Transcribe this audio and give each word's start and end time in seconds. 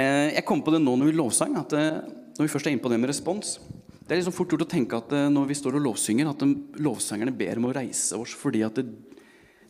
Eh, 0.00 0.32
jeg 0.36 0.46
kom 0.46 0.62
på 0.64 0.72
det 0.74 0.80
nå 0.82 0.94
når 0.96 1.10
vi 1.10 1.18
lovsang, 1.18 1.56
at 1.60 1.74
eh, 1.76 2.00
når 2.36 2.46
vi 2.46 2.52
først 2.52 2.68
er 2.68 2.74
inne 2.74 2.82
på 2.82 2.90
det 2.92 3.00
med 3.00 3.10
respons 3.10 3.58
Det 4.00 4.14
er 4.14 4.20
liksom 4.20 4.34
fort 4.34 4.52
gjort 4.54 4.64
å 4.64 4.70
tenke 4.70 4.98
at 4.98 5.12
eh, 5.16 5.28
når 5.32 5.48
vi 5.50 5.56
står 5.58 5.78
og 5.78 5.84
lovsynger, 5.88 6.30
at 6.30 6.44
lovsangerne 6.82 7.34
ber 7.36 7.60
om 7.60 7.68
å 7.68 7.74
reise 7.76 8.18
oss 8.18 8.34
fordi 8.38 8.62
at 8.66 8.80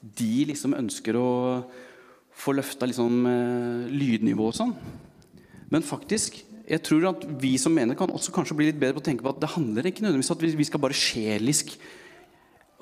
de 0.00 0.34
liksom 0.48 0.76
ønsker 0.78 1.16
å 1.18 1.30
få 2.40 2.54
løfta 2.56 2.86
liksom, 2.88 3.26
lydnivået 3.92 4.54
og 4.54 4.56
sånn. 4.56 4.70
Men 5.68 5.84
faktisk, 5.84 6.38
jeg 6.64 6.80
tror 6.86 7.10
at 7.10 7.26
vi 7.42 7.50
som 7.60 7.74
mener 7.76 7.98
kan 7.98 8.08
også 8.08 8.32
kanskje 8.32 8.56
bli 8.56 8.70
litt 8.70 8.78
bedre 8.80 8.96
på 8.96 9.02
å 9.02 9.08
tenke 9.10 9.26
på 9.26 9.34
at 9.34 9.42
det 9.42 9.50
handler 9.52 9.90
ikke 9.90 10.06
nødvendigvis 10.06 10.32
at 10.32 10.46
vi 10.46 10.68
skal 10.70 10.80
bare 10.80 10.96
sjelisk 10.96 11.74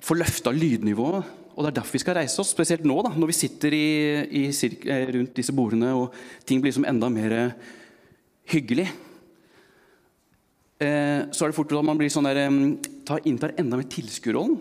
få 0.04 0.14
løfta 0.14 0.52
lydnivået. 0.54 1.26
Og 1.58 1.64
det 1.64 1.72
er 1.72 1.80
derfor 1.80 1.96
vi 1.96 2.04
skal 2.04 2.14
reise 2.20 2.38
oss, 2.38 2.52
spesielt 2.54 2.84
nå, 2.86 2.94
da, 3.02 3.10
når 3.18 3.32
vi 3.32 3.34
sitter 3.34 3.74
i, 3.74 3.86
i 4.30 4.42
eh, 4.46 5.08
rundt 5.16 5.34
disse 5.34 5.50
bordene 5.50 5.90
og 5.98 6.14
ting 6.46 6.60
blir 6.62 6.70
liksom 6.70 6.86
enda 6.86 7.08
mer 7.10 7.34
eh, 7.34 7.72
hyggelig. 8.52 8.84
Eh, 10.78 11.26
så 11.34 11.42
er 11.42 11.50
det 11.50 11.56
fort 11.56 11.74
at 11.74 11.88
man 11.88 11.98
blir 11.98 12.12
sånn 12.14 12.28
der, 12.30 12.44
eh, 12.44 12.92
tar, 13.08 13.24
inntar 13.26 13.56
enda 13.58 13.80
mer 13.80 13.90
tilskuerrollen. 13.90 14.54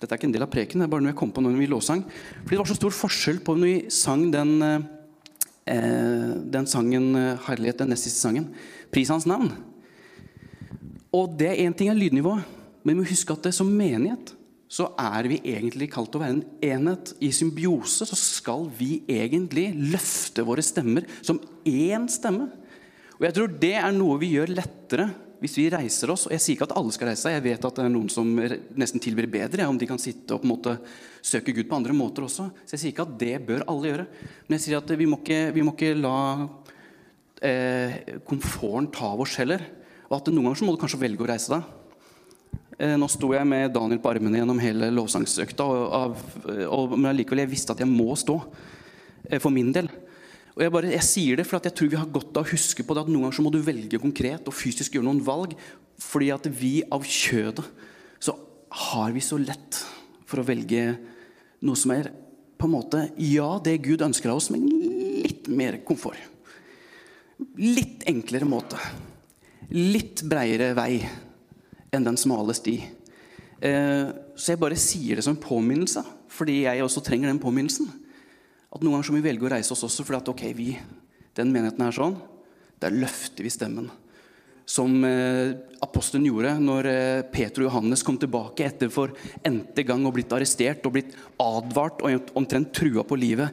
Dette 0.00 0.16
er 0.16 0.16
ikke 0.16 0.30
en 0.30 0.34
del 0.38 0.46
av 0.46 0.52
preken, 0.56 0.80
det 0.80 0.88
er 0.88 0.94
bare 0.96 1.04
noe 1.04 1.12
jeg 1.12 1.20
kom 1.20 1.36
på 1.36 1.44
når 1.44 1.60
vi 1.60 1.68
lovsang. 1.68 2.06
Fordi 2.08 2.56
det 2.56 2.62
var 2.62 2.72
så 2.72 2.78
stor 2.80 2.96
forskjell 3.02 3.44
på 3.44 3.58
når 3.60 3.68
vi 3.68 3.76
sang 3.92 4.24
den, 4.32 4.56
eh, 4.64 6.32
den 6.56 6.66
sangen 6.66 7.12
'Herlighet', 7.36 7.84
den 7.84 7.92
nest 7.92 8.08
siste 8.08 8.24
sangen. 8.24 8.48
'Pris 8.88 9.12
hans 9.12 9.28
navn'. 9.28 9.52
Og 11.12 11.36
det 11.36 11.52
er 11.52 11.68
én 11.68 11.76
ting 11.76 11.90
er 11.90 12.00
lydnivået, 12.00 12.48
men 12.82 12.96
vi 12.96 13.00
må 13.02 13.04
huske 13.04 13.32
at 13.36 13.42
det 13.42 13.52
som 13.52 13.66
menighet 13.66 14.39
så 14.70 14.86
er 15.02 15.26
vi 15.26 15.40
egentlig 15.50 15.88
kalt 15.90 16.12
til 16.12 16.20
å 16.20 16.22
være 16.22 16.36
en 16.36 16.44
enhet. 16.62 17.14
I 17.18 17.32
symbiose 17.34 18.06
så 18.06 18.18
skal 18.18 18.68
vi 18.78 19.00
egentlig 19.10 19.72
løfte 19.74 20.44
våre 20.46 20.62
stemmer 20.62 21.08
som 21.26 21.40
én 21.66 22.06
stemme. 22.10 22.46
Og 23.18 23.26
jeg 23.26 23.36
tror 23.36 23.56
det 23.60 23.74
er 23.80 23.90
noe 23.96 24.20
vi 24.22 24.30
gjør 24.36 24.54
lettere 24.54 25.08
hvis 25.40 25.56
vi 25.58 25.66
reiser 25.72 26.12
oss. 26.14 26.28
Og 26.28 26.34
jeg 26.36 26.44
sier 26.44 26.54
ikke 26.54 26.68
at 26.68 26.76
alle 26.78 26.94
skal 26.94 27.10
reise 27.10 27.26
seg. 27.26 27.34
Jeg 27.34 27.46
vet 27.48 27.66
at 27.66 27.80
det 27.80 27.84
er 27.88 27.92
noen 27.92 28.12
som 28.12 28.30
nesten 28.78 29.02
tilbyr 29.02 29.26
bedre 29.32 29.66
om 29.66 29.80
de 29.80 29.88
kan 29.90 30.00
sitte 30.00 30.36
og 30.36 30.44
på 30.44 30.46
en 30.46 30.52
måte 30.52 30.76
søke 31.18 31.54
Gud 31.56 31.66
på 31.66 31.80
andre 31.80 31.96
måter 31.96 32.28
også. 32.28 32.46
Så 32.62 32.76
jeg 32.76 32.84
sier 32.84 32.94
ikke 32.94 33.08
at 33.08 33.18
det 33.20 33.34
bør 33.48 33.66
alle 33.72 33.90
gjøre. 33.90 34.06
Men 34.46 34.56
jeg 34.56 34.66
sier 34.68 34.78
at 34.78 34.94
vi 35.02 35.10
må 35.10 35.18
ikke, 35.18 35.40
vi 35.56 35.66
må 35.66 35.74
ikke 35.74 35.98
la 35.98 36.16
eh, 37.42 37.98
komforten 38.28 38.92
ta 38.94 39.10
av 39.16 39.26
oss 39.26 39.34
heller. 39.42 39.66
Og 40.06 40.20
at 40.20 40.30
noen 40.30 40.46
ganger 40.46 40.62
så 40.62 40.70
må 40.70 40.78
du 40.78 40.82
kanskje 40.84 41.02
velge 41.02 41.26
å 41.26 41.32
reise 41.34 41.56
deg. 41.56 41.76
Eh, 42.80 42.96
nå 42.96 43.06
sto 43.12 43.28
jeg 43.34 43.44
med 43.44 43.74
Daniel 43.74 44.00
på 44.00 44.08
armene 44.08 44.40
gjennom 44.40 44.60
hele 44.62 44.88
lovsangsøkta, 44.94 45.64
og, 45.68 45.82
av, 45.92 46.22
og, 46.64 46.94
men 46.96 47.10
allikevel 47.10 47.42
jeg 47.42 47.52
visste 47.52 47.74
at 47.74 47.82
jeg 47.84 47.90
må 47.90 48.14
stå 48.16 48.38
eh, 49.28 49.36
for 49.36 49.52
min 49.52 49.68
del. 49.74 49.90
Og 50.54 50.64
jeg, 50.64 50.72
bare, 50.72 50.92
jeg 50.94 51.04
sier 51.06 51.40
det 51.40 51.46
for 51.48 51.60
jeg 51.60 51.76
tror 51.76 51.92
vi 51.92 52.00
har 52.00 52.08
godt 52.14 52.40
av 52.40 52.48
å 52.48 52.52
huske 52.54 52.84
på 52.86 52.96
det 52.96 53.04
at 53.04 53.12
noen 53.12 53.26
ganger 53.26 53.36
så 53.36 53.44
må 53.44 53.52
du 53.52 53.60
velge 53.64 54.00
konkret 54.00 54.48
og 54.48 54.56
fysisk 54.56 54.96
gjøre 54.96 55.10
noen 55.10 55.22
valg. 55.28 55.52
Fordi 56.00 56.32
at 56.32 56.48
vi 56.56 56.72
av 56.88 57.04
kjødet 57.04 57.68
så 58.20 58.38
har 58.88 59.12
vi 59.12 59.22
så 59.24 59.36
lett 59.40 59.84
for 60.28 60.40
å 60.40 60.48
velge 60.48 60.88
noe 61.60 61.76
som 61.76 61.92
er 61.92 62.08
på 62.60 62.68
en 62.68 62.76
måte 62.78 63.06
ja, 63.20 63.54
det 63.60 63.80
Gud 63.84 64.00
ønsker 64.04 64.32
av 64.32 64.40
oss, 64.40 64.48
men 64.52 64.64
litt 65.20 65.48
mer 65.52 65.82
komfort. 65.84 66.16
Litt 67.60 68.08
enklere 68.08 68.48
måte. 68.48 68.80
Litt 69.68 70.24
breiere 70.28 70.72
vei 70.76 70.94
enn 71.94 72.06
den 72.06 72.18
smale 72.20 72.54
sti. 72.56 72.76
Eh, 73.60 74.08
så 74.38 74.54
jeg 74.54 74.60
bare 74.60 74.78
sier 74.80 75.18
det 75.18 75.24
som 75.26 75.36
en 75.36 75.42
påminnelse, 75.42 76.02
fordi 76.32 76.62
jeg 76.64 76.84
også 76.84 77.02
trenger 77.04 77.30
den 77.30 77.42
påminnelsen. 77.42 77.90
At 78.70 78.80
noen 78.82 78.96
ganger 78.96 79.08
så 79.08 79.14
må 79.14 79.20
vi 79.20 79.28
velge 79.28 79.48
å 79.48 79.52
reise 79.52 79.74
oss 79.74 79.84
også 79.84 80.06
fordi 80.06 80.20
at 80.20 80.30
ok, 80.32 80.44
vi, 80.56 80.70
den 81.36 81.50
menigheten 81.52 81.84
er 81.84 81.96
sånn. 81.96 82.16
Der 82.80 82.94
løfter 82.94 83.44
vi 83.44 83.52
stemmen. 83.52 83.90
Som 84.70 85.02
eh, 85.04 85.58
apostelen 85.82 86.28
gjorde 86.30 86.54
når 86.62 86.88
eh, 86.88 87.22
Peter 87.32 87.64
og 87.64 87.68
Johannes 87.68 88.04
kom 88.06 88.16
tilbake 88.22 88.68
etter 88.68 88.92
for 88.94 89.12
n-te 89.44 89.84
gang 89.84 90.06
og 90.06 90.14
blitt 90.16 90.32
arrestert 90.32 90.86
og 90.86 90.94
blitt 90.94 91.16
advart 91.42 92.04
og 92.06 92.32
omtrent 92.38 92.72
trua 92.76 93.04
på 93.04 93.18
livet. 93.18 93.50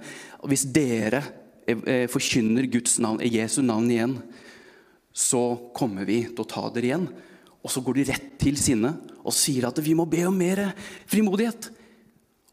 Hvis 0.48 0.68
dere 0.72 1.26
forkynner 2.08 2.64
Guds 2.72 2.94
navn, 3.04 3.20
Jesu 3.28 3.58
navn 3.60 3.90
igjen, 3.92 4.14
så 5.12 5.42
kommer 5.76 6.06
vi 6.08 6.22
til 6.30 6.46
å 6.46 6.48
ta 6.48 6.70
dere 6.72 6.88
igjen. 6.88 7.10
Og 7.68 7.74
så 7.74 7.84
går 7.84 8.00
de 8.00 8.08
rett 8.08 8.28
til 8.40 8.56
sinne 8.60 8.94
og 9.28 9.36
sier 9.36 9.68
at 9.68 9.80
vi 9.84 9.92
må 9.98 10.06
be 10.08 10.22
om 10.30 10.38
mer 10.40 10.70
frimodighet. 11.12 11.68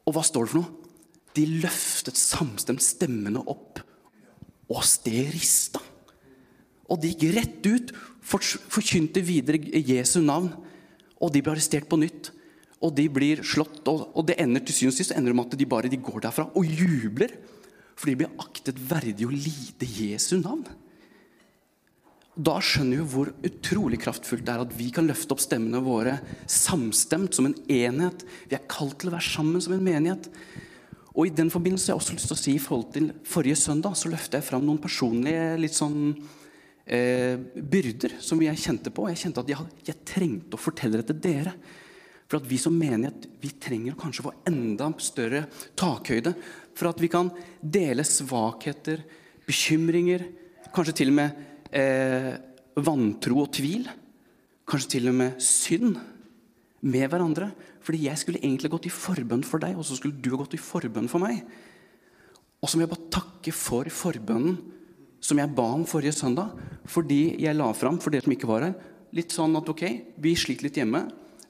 Og 0.03 0.17
hva 0.17 0.25
står 0.27 0.49
det 0.49 0.53
for 0.53 0.65
noe? 0.65 0.81
De 1.35 1.45
løftet 1.63 2.19
samstemt 2.19 2.83
stemmene 2.83 3.41
opp, 3.51 3.81
og 4.71 4.83
sted 4.87 5.31
rista. 5.35 5.81
Og 6.91 7.01
de 7.03 7.11
gikk 7.13 7.35
rett 7.35 7.67
ut, 7.67 7.93
forkynte 8.25 9.23
videre 9.25 9.59
Jesu 9.87 10.21
navn, 10.23 10.51
og 11.19 11.33
de 11.35 11.43
ble 11.43 11.55
arrestert 11.55 11.89
på 11.91 11.99
nytt. 12.01 12.31
Og 12.85 12.93
de 12.95 13.07
blir 13.09 13.43
slått, 13.47 13.87
og, 13.89 14.21
det 14.29 14.37
ender 14.43 14.63
til 14.67 14.77
syvende 14.77 14.95
og 14.95 14.99
sist 14.99 15.15
ender 15.17 15.35
med 15.35 15.47
at 15.47 15.59
de 15.59 15.69
bare 15.69 15.91
de 15.91 15.99
går 15.99 16.27
derfra 16.27 16.51
og 16.53 16.67
jubler. 16.69 17.33
For 17.95 18.11
de 18.11 18.19
blir 18.19 18.35
aktet 18.43 18.79
verdig 18.91 19.27
å 19.27 19.33
lide 19.33 19.89
Jesu 19.89 20.37
navn. 20.43 20.67
Da 22.35 22.57
skjønner 22.59 22.99
vi 22.99 23.05
hvor 23.13 23.29
utrolig 23.47 24.01
kraftfullt 24.03 24.43
det 24.43 24.51
er 24.51 24.63
at 24.65 24.73
vi 24.75 24.89
kan 24.95 25.07
løfte 25.07 25.37
opp 25.37 25.43
stemmene 25.43 25.79
våre 25.85 26.17
samstemt 26.51 27.37
som 27.37 27.47
en 27.47 27.55
enhet. 27.71 28.25
Vi 28.51 28.57
er 28.59 28.65
kalt 28.71 28.99
til 28.99 29.13
å 29.13 29.15
være 29.15 29.29
sammen 29.29 29.63
som 29.63 29.77
en 29.77 29.85
menighet. 29.85 30.27
Og 31.15 31.29
I 31.29 31.35
den 31.37 31.53
forbindelse 31.55 31.93
har 31.93 31.95
jeg 31.95 32.03
også 32.03 32.17
lyst 32.17 32.31
til 32.33 32.35
å 32.35 32.41
si 32.41 32.57
i 32.57 32.63
forhold 32.63 32.91
til 32.97 33.07
forrige 33.31 33.61
søndag 33.61 33.95
så 33.95 34.11
løfter 34.11 34.41
jeg 34.41 34.49
fram 34.49 34.67
noen 34.67 34.83
personlige 34.83 35.47
litt 35.63 35.79
sånn 35.79 36.11
eh, 36.11 37.39
byrder 37.55 38.19
som 38.19 38.43
jeg 38.43 38.63
kjente 38.65 38.91
på. 38.91 39.07
Jeg 39.13 39.23
kjente 39.23 39.47
at 39.47 39.55
jeg, 39.55 39.71
jeg, 39.87 40.03
trengte 40.11 40.59
å 40.59 40.65
fortelle 40.65 40.99
det 40.99 41.13
til 41.13 41.23
dere. 41.29 41.55
For 42.27 42.41
at 42.41 42.51
vi 42.51 42.59
som 42.59 42.75
menighet 42.75 43.31
vi 43.39 43.55
trenger 43.63 43.95
kanskje 44.01 44.27
få 44.27 44.35
enda 44.51 44.91
større 44.99 45.47
takhøyde. 45.79 46.35
For 46.75 46.91
at 46.91 46.99
vi 46.99 47.15
kan 47.15 47.31
dele 47.63 48.03
svakheter, 48.03 49.07
bekymringer, 49.47 50.27
kanskje 50.75 50.99
til 51.05 51.15
og 51.15 51.21
med 51.23 51.54
eh, 51.75 52.33
vantro 52.81 53.43
og 53.45 53.53
tvil. 53.55 53.87
Kanskje 54.69 54.97
til 54.97 55.11
og 55.11 55.19
med 55.19 55.43
synd 55.43 55.99
med 56.85 57.09
hverandre. 57.11 57.51
Fordi 57.85 58.07
jeg 58.07 58.21
skulle 58.21 58.41
egentlig 58.41 58.71
gått 58.73 58.89
i 58.89 58.95
forbønn 58.95 59.45
for 59.45 59.61
deg, 59.61 59.77
og 59.77 59.85
så 59.85 59.99
skulle 59.99 60.17
du 60.17 60.33
gått 60.39 60.57
i 60.57 60.63
forbønn 60.63 61.11
for 61.11 61.21
meg. 61.21 61.43
Og 62.65 62.71
så 62.71 62.79
må 62.79 62.87
jeg 62.87 62.95
bare 62.95 63.13
takke 63.13 63.53
for 63.53 63.91
forbønnen 63.93 64.57
som 65.25 65.41
jeg 65.41 65.53
ba 65.57 65.67
om 65.77 65.85
forrige 65.89 66.17
søndag. 66.17 66.55
Fordi 66.89 67.37
jeg 67.43 67.57
la 67.57 67.69
fram 67.77 67.99
for 68.01 68.13
dere 68.13 68.25
som 68.25 68.33
ikke 68.37 68.49
var 68.49 68.69
her, 68.69 68.75
litt 69.15 69.33
sånn 69.33 69.55
at 69.59 69.69
ok, 69.71 69.85
vi 70.21 70.33
sliter 70.37 70.69
litt 70.69 70.81
hjemme. 70.81 71.05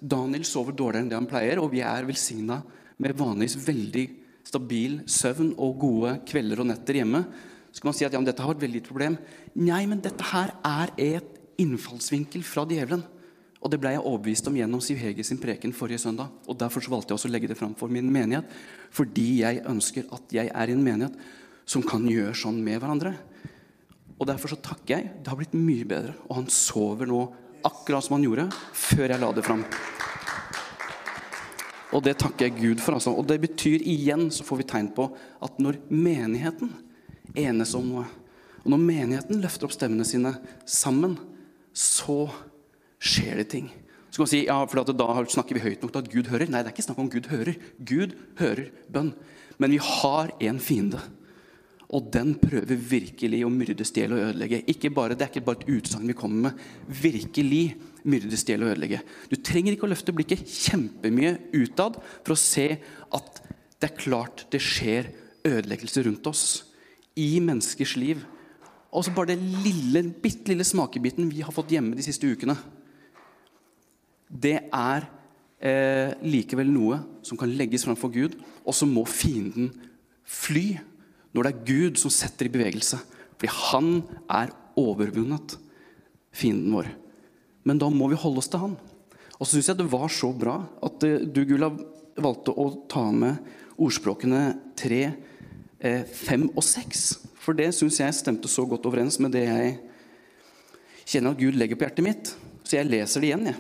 Daniel 0.05 0.45
sover 0.47 0.75
dårligere 0.77 1.05
enn 1.05 1.13
det 1.13 1.19
han 1.19 1.31
pleier, 1.31 1.63
og 1.63 1.71
vi 1.73 1.81
er 1.87 2.07
velsigna 2.07 2.61
med 3.01 3.17
vanligvis 3.19 3.57
veldig 3.65 4.05
stabil 4.45 5.01
søvn 5.09 5.55
og 5.63 5.79
gode 5.81 6.19
kvelder 6.29 6.61
og 6.63 6.69
netter 6.69 7.01
hjemme. 7.01 7.23
Så 7.75 7.83
kan 7.83 7.91
man 7.91 7.97
si 7.99 8.07
at 8.07 8.15
ja, 8.15 8.21
men 8.23 8.29
dette 8.29 8.43
har 8.45 8.53
vært 8.53 8.63
veldig 8.63 8.79
lite 8.79 8.93
problem. 8.93 9.17
Nei, 9.59 9.83
men 9.91 10.03
dette 10.03 10.23
her 10.31 10.55
er 10.63 10.93
et 11.03 11.41
innfallsvinkel 11.59 12.45
fra 12.47 12.63
djevelen. 12.71 13.03
Og 13.65 13.73
det 13.73 13.81
ble 13.81 13.95
jeg 13.95 14.05
overbevist 14.05 14.47
om 14.51 14.59
gjennom 14.59 14.83
Siv 14.85 15.01
Hege 15.01 15.25
sin 15.27 15.41
preken 15.43 15.73
forrige 15.75 16.05
søndag. 16.05 16.31
Og 16.47 16.59
Derfor 16.61 16.85
valgte 16.93 17.11
jeg 17.11 17.19
også 17.19 17.31
å 17.31 17.33
legge 17.33 17.49
det 17.51 17.57
fram 17.59 17.73
for 17.79 17.91
min 17.91 18.11
menighet. 18.13 18.47
Fordi 18.95 19.41
jeg 19.41 19.65
ønsker 19.67 20.07
at 20.15 20.37
jeg 20.37 20.53
er 20.53 20.71
i 20.71 20.77
en 20.77 20.85
menighet 20.85 21.17
som 21.67 21.83
kan 21.83 22.05
gjøre 22.07 22.37
sånn 22.37 22.61
med 22.63 22.79
hverandre. 22.79 23.15
Og 24.21 24.29
Derfor 24.29 24.53
så 24.53 24.61
takker 24.61 24.95
jeg. 24.95 25.11
Det 25.25 25.33
har 25.33 25.41
blitt 25.41 25.57
mye 25.57 25.89
bedre. 25.89 26.15
Og 26.29 26.43
han 26.43 26.51
sover 26.53 27.11
nå 27.11 27.25
akkurat 27.65 28.05
som 28.05 28.19
han 28.19 28.29
gjorde 28.29 28.47
før 28.77 29.09
jeg 29.09 29.23
la 29.25 29.33
det 29.35 29.47
fram. 29.49 29.67
Og 31.95 32.03
det 32.05 32.19
takker 32.21 32.51
jeg 32.51 32.59
Gud 32.61 32.85
for. 32.85 32.99
altså. 32.99 33.17
Og 33.17 33.27
det 33.27 33.41
betyr 33.43 33.83
igjen 33.83 34.29
så 34.35 34.47
får 34.47 34.61
vi 34.61 34.71
tegn 34.71 34.93
på 34.95 35.09
at 35.43 35.59
når 35.63 35.81
menigheten 35.89 36.71
enes 37.33 37.73
om 37.79 37.89
noe. 37.89 38.05
Og 38.65 38.73
når 38.73 38.81
menigheten 38.81 39.41
løfter 39.43 39.69
opp 39.69 39.75
stemmene 39.77 40.07
sine 40.09 40.35
sammen, 40.69 41.17
så 41.75 42.29
skjer 43.03 43.43
det 43.43 43.49
ting. 43.53 43.67
Så 44.09 44.21
kan 44.21 44.25
man 44.25 44.31
si 44.31 44.45
ja, 44.47 44.57
for 44.71 44.87
da 44.87 45.09
snakker 45.35 45.59
vi 45.59 45.65
høyt 45.65 45.83
nok 45.83 45.93
til 45.93 46.05
at 46.05 46.13
Gud 46.13 46.31
hører. 46.31 46.49
Nei, 46.49 46.63
det 46.63 46.71
er 46.71 46.77
ikke 46.77 46.87
snakk 46.87 47.03
om 47.03 47.11
Gud 47.11 47.29
hører. 47.33 47.57
Gud 47.83 48.15
hører 48.39 48.69
bønn. 48.95 49.11
Men 49.59 49.75
vi 49.75 49.81
har 49.83 50.31
en 50.49 50.61
fiende. 50.63 51.01
Og 51.95 52.07
den 52.15 52.33
prøver 52.41 52.79
virkelig 52.79 53.43
å 53.45 53.51
myrde, 53.53 53.85
stjele 53.87 54.17
og 54.17 54.29
ødelegge. 54.31 54.63
Ikke 54.71 54.91
bare, 54.95 55.19
det 55.19 55.27
er 55.27 55.33
ikke 55.33 55.45
bare 55.47 55.61
et 55.61 55.75
utsagn 55.77 56.09
vi 56.09 56.17
kommer 56.17 56.49
med. 56.49 56.63
Virkelig 57.03 57.65
myrde, 58.09 58.39
stjele 58.41 58.67
og 58.67 58.73
ødelegge. 58.73 59.03
Du 59.31 59.37
trenger 59.37 59.75
ikke 59.75 59.89
å 59.89 59.93
løfte 59.93 60.15
blikket 60.17 60.47
kjempemye 60.49 61.37
utad 61.53 61.99
for 61.99 62.35
å 62.35 62.41
se 62.41 62.69
at 63.19 63.43
det 63.83 63.91
er 63.91 63.99
klart 63.99 64.47
det 64.55 64.63
skjer 64.65 65.11
ødeleggelse 65.45 66.07
rundt 66.07 66.31
oss 66.31 66.47
i 67.19 67.39
menneskers 67.43 67.95
liv. 68.01 68.23
Og 68.95 69.05
så 69.07 69.15
bare 69.15 69.35
det 69.35 69.63
lille, 69.65 70.05
bitte 70.23 70.53
lille 70.53 70.67
smakebiten 70.67 71.31
vi 71.31 71.43
har 71.43 71.55
fått 71.55 71.73
hjemme 71.75 71.97
de 71.99 72.05
siste 72.07 72.29
ukene. 72.31 72.57
Det 74.31 74.57
er 74.71 75.07
eh, 75.59 76.15
likevel 76.23 76.71
noe 76.71 77.01
som 77.27 77.39
kan 77.39 77.53
legges 77.59 77.87
framfor 77.87 78.13
Gud, 78.15 78.39
og 78.65 78.75
så 78.77 78.87
må 78.89 79.05
fienden 79.09 79.73
fly 80.25 80.79
når 81.35 81.47
det 81.47 81.53
er 81.53 81.67
Gud 81.67 82.01
som 82.01 82.13
setter 82.15 82.49
i 82.49 82.55
bevegelse. 82.55 83.01
Fordi 83.35 83.51
han 83.71 83.91
er 84.31 84.55
overvunnet 84.79 85.57
fienden 86.35 86.75
vår. 86.75 86.91
Men 87.67 87.81
da 87.81 87.91
må 87.91 88.09
vi 88.11 88.19
holde 88.21 88.43
oss 88.43 88.51
til 88.53 88.63
han. 88.63 88.79
Og 89.39 89.47
så 89.47 89.57
syns 89.57 89.73
jeg 89.73 89.81
det 89.81 89.91
var 89.91 90.11
så 90.13 90.31
bra 90.37 90.61
at 90.87 91.07
eh, 91.07 91.27
du, 91.27 91.43
Gula, 91.49 91.73
valgte 92.15 92.55
å 92.55 92.69
ta 92.91 93.09
med 93.11 93.43
ordspråkene 93.83 94.43
tre, 94.79 95.03
eh, 95.11 95.34
fem 96.17 96.49
og 96.55 96.65
seks. 96.65 97.07
For 97.45 97.57
det 97.57 97.73
syns 97.77 98.01
jeg 98.01 98.17
stemte 98.17 98.49
så 98.49 98.65
godt 98.69 98.87
overens 98.89 99.19
med 99.21 99.35
det 99.37 99.45
jeg 99.45 99.77
kjenner 101.05 101.35
at 101.35 101.41
Gud 101.43 101.59
legger 101.61 101.77
på 101.77 101.85
hjertet 101.87 102.07
mitt. 102.07 102.33
Så 102.65 102.79
jeg 102.79 102.89
leser 102.89 103.21
det 103.21 103.29
igjen, 103.29 103.49
jeg. 103.53 103.59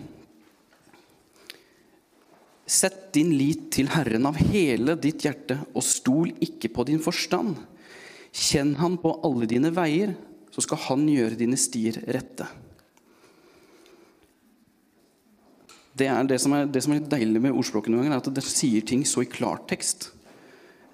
Sett 2.64 3.10
din 3.12 3.34
lit 3.36 3.66
til 3.76 3.90
Herren 3.92 4.24
av 4.30 4.38
hele 4.40 4.96
ditt 4.96 5.26
hjerte, 5.26 5.58
og 5.76 5.84
stol 5.84 6.32
ikke 6.42 6.70
på 6.72 6.86
din 6.88 7.02
forstand. 7.04 7.58
Kjenn 8.34 8.72
Han 8.80 8.96
på 8.98 9.12
alle 9.26 9.46
dine 9.50 9.70
veier, 9.74 10.14
så 10.54 10.64
skal 10.64 10.80
Han 10.88 11.04
gjøre 11.10 11.36
dine 11.38 11.58
stier 11.60 12.00
rette. 12.08 12.48
Det 15.94 16.08
er 16.10 16.26
det 16.26 16.40
som 16.42 16.56
er, 16.56 16.64
det 16.66 16.80
som 16.82 16.94
er 16.94 17.02
litt 17.02 17.12
deilig 17.12 17.44
med 17.44 17.54
ordspråket 17.54 17.92
noen 17.92 18.08
ganger, 18.08 18.16
er 18.16 18.24
at 18.24 18.34
det 18.40 18.42
sier 18.48 18.82
ting 18.86 19.04
så 19.06 19.22
i 19.22 19.30
klartekst. 19.30 20.08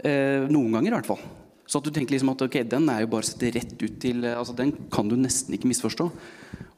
Eh, 0.00 0.46
noen 0.48 0.72
ganger, 0.72 0.92
i 0.92 0.96
hvert 0.96 1.08
fall. 1.10 1.22
Så 1.68 1.78
at 1.78 1.86
du 1.86 1.92
tenker 1.94 2.14
liksom 2.14 2.32
at 2.32 2.42
ok, 2.46 2.62
den 2.66 2.88
er 2.90 3.02
jo 3.04 3.10
bare 3.12 3.26
sett 3.28 3.44
rett 3.54 3.74
ut 3.78 3.98
til 4.02 4.24
eh, 4.24 4.36
altså 4.36 4.54
Den 4.56 4.72
kan 4.92 5.10
du 5.10 5.16
nesten 5.20 5.54
ikke 5.54 5.68
misforstå. 5.70 6.06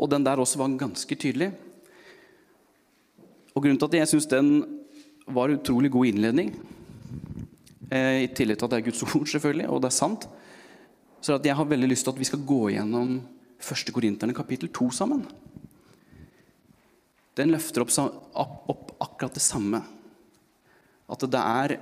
Og 0.03 0.11
den 0.11 0.27
der 0.27 0.43
også 0.43 0.59
var 0.59 0.75
ganske 0.81 1.17
tydelig. 1.17 1.53
Og 3.55 3.63
grunnen 3.63 3.79
til 3.79 3.91
at 3.91 3.99
jeg 4.01 4.11
syns 4.11 4.31
den 4.31 4.51
var 5.31 5.53
utrolig 5.55 5.93
god 5.95 6.11
innledning, 6.11 6.51
eh, 7.93 8.25
i 8.25 8.33
tillegg 8.35 8.59
til 8.59 8.67
at 8.67 8.75
det 8.75 8.81
er 8.81 8.89
Guds 8.89 9.05
ord, 9.07 9.29
selvfølgelig, 9.31 9.69
og 9.71 9.83
det 9.85 9.91
er 9.93 10.01
sant, 10.01 10.27
så 11.23 11.37
at 11.37 11.47
jeg 11.47 11.55
har 11.55 11.69
veldig 11.71 11.93
lyst 11.93 12.09
til 12.09 12.17
at 12.17 12.19
vi 12.19 12.27
skal 12.27 12.43
gå 12.43 12.61
gjennom 12.75 13.21
1. 13.63 13.93
Korinterne 13.95 14.35
kapittel 14.35 14.73
2 14.75 14.89
sammen. 14.91 15.23
Den 17.39 17.53
løfter 17.55 17.85
opp, 17.85 17.93
opp, 18.35 18.91
akkurat 19.01 19.39
det 19.39 19.45
samme. 19.45 19.79
At 21.07 21.23
det 21.31 21.39
er 21.39 21.77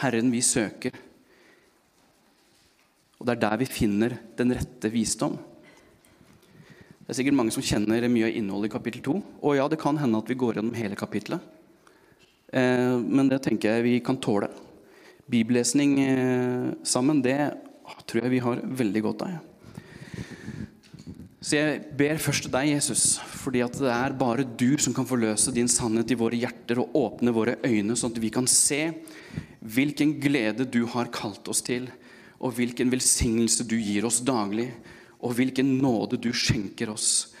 Herren 0.00 0.32
vi 0.32 0.40
søker. 0.44 0.96
Og 3.20 3.28
det 3.28 3.36
er 3.36 3.42
der 3.44 3.60
vi 3.60 3.68
finner 3.70 4.16
den 4.38 4.54
rette 4.56 4.90
visdom. 4.90 5.36
Det 7.02 7.12
er 7.12 7.18
sikkert 7.18 7.36
mange 7.38 7.52
som 7.54 7.64
kjenner 7.66 8.08
mye 8.10 8.28
av 8.30 8.38
innholdet 8.38 8.70
i 8.70 8.72
kapittel 8.72 9.04
2. 9.06 9.14
Og 9.42 9.56
ja, 9.58 9.68
det 9.70 9.80
kan 9.82 9.98
hende 10.00 10.18
at 10.22 10.30
vi 10.30 10.38
går 10.38 10.58
gjennom 10.58 10.78
hele 10.78 10.98
kapittelet. 10.98 11.42
Eh, 12.52 12.98
men 12.98 13.30
det 13.30 13.42
tenker 13.44 13.76
jeg 13.76 13.86
vi 13.86 13.94
kan 14.04 14.18
tåle. 14.22 14.50
Bibellesning 15.30 15.96
eh, 16.02 16.68
sammen, 16.86 17.22
det 17.24 17.38
tror 18.06 18.24
jeg 18.24 18.32
vi 18.34 18.42
har 18.44 18.62
veldig 18.82 19.02
godt 19.06 19.26
av. 19.28 19.40
Så 21.42 21.58
jeg 21.58 21.80
ber 21.98 22.20
først 22.22 22.46
deg, 22.54 22.68
Jesus, 22.70 23.16
fordi 23.42 23.64
at 23.64 23.74
det 23.74 23.90
er 23.90 24.14
bare 24.14 24.46
du 24.46 24.76
som 24.78 24.94
kan 24.94 25.06
forløse 25.08 25.50
din 25.54 25.70
sannhet 25.70 26.12
i 26.14 26.18
våre 26.18 26.38
hjerter 26.38 26.78
og 26.78 26.94
åpne 26.94 27.34
våre 27.34 27.56
øyne, 27.66 27.96
sånn 27.98 28.14
at 28.14 28.20
vi 28.22 28.30
kan 28.34 28.46
se 28.46 28.84
hvilken 29.62 30.16
glede 30.20 30.66
du 30.66 30.84
har 30.90 31.12
kalt 31.14 31.48
oss 31.48 31.62
til, 31.64 31.88
og 32.42 32.56
hvilken 32.56 32.90
velsignelse 32.90 33.64
du 33.70 33.76
gir 33.78 34.06
oss 34.08 34.20
daglig, 34.26 34.72
og 35.22 35.36
hvilken 35.38 35.76
nåde 35.78 36.18
du 36.18 36.32
skjenker 36.34 36.90
oss. 36.90 37.32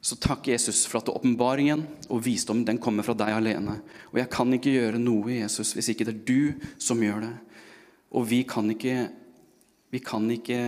Så 0.00 0.18
takk, 0.20 0.46
Jesus, 0.52 0.84
for 0.86 1.00
at 1.00 1.08
åpenbaringen 1.10 1.82
og 2.12 2.20
visdommen 2.26 2.66
den 2.68 2.78
kommer 2.80 3.06
fra 3.06 3.16
deg 3.18 3.32
alene. 3.34 3.78
Og 4.12 4.20
jeg 4.20 4.30
kan 4.30 4.52
ikke 4.54 4.74
gjøre 4.76 5.00
noe, 5.00 5.40
Jesus, 5.40 5.72
hvis 5.74 5.90
ikke 5.90 6.06
det 6.06 6.14
er 6.14 6.26
du 6.28 6.68
som 6.80 7.00
gjør 7.02 7.24
det. 7.24 7.34
Og 8.14 8.28
vi 8.30 8.42
kan 8.48 8.68
ikke, 8.70 9.08
vi 9.90 10.00
kan 10.04 10.28
ikke 10.30 10.60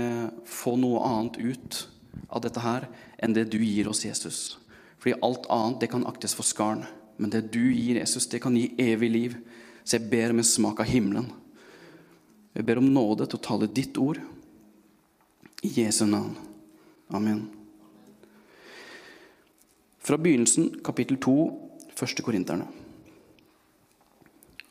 få 0.49 0.75
noe 0.81 1.05
annet 1.06 1.38
ut 1.41 1.85
av 2.29 2.43
dette 2.44 2.65
her 2.65 2.88
enn 3.21 3.37
det 3.37 3.47
du 3.53 3.61
gir 3.62 3.88
oss, 3.93 4.03
Jesus. 4.09 4.59
Fordi 5.00 5.17
alt 5.25 5.47
annet 5.53 5.85
det 5.85 5.93
kan 5.93 6.09
aktes 6.09 6.35
for 6.37 6.47
skarn. 6.47 6.82
Men 7.21 7.32
det 7.32 7.47
du 7.55 7.62
gir, 7.71 8.00
Jesus, 8.00 8.27
det 8.32 8.43
kan 8.43 8.56
gi 8.56 8.73
evig 8.81 9.12
liv. 9.12 9.38
Så 9.91 9.99
jeg 9.99 10.07
ber 10.07 10.31
om 10.31 10.39
en 10.39 10.47
smak 10.47 10.79
av 10.79 10.87
himmelen. 10.87 11.25
Jeg 12.55 12.63
ber 12.69 12.79
om 12.79 12.93
nåde 12.95 13.27
til 13.27 13.41
å 13.41 13.43
tale 13.43 13.67
ditt 13.75 13.97
ord. 13.99 14.21
I 15.67 15.71
Jesu 15.81 16.05
navn. 16.07 16.37
Amen. 17.11 17.41
Fra 19.99 20.15
begynnelsen, 20.15 20.77
kapittel 20.87 21.19
2, 21.19 21.35
første 21.99 22.23
korinterne. 22.23 22.69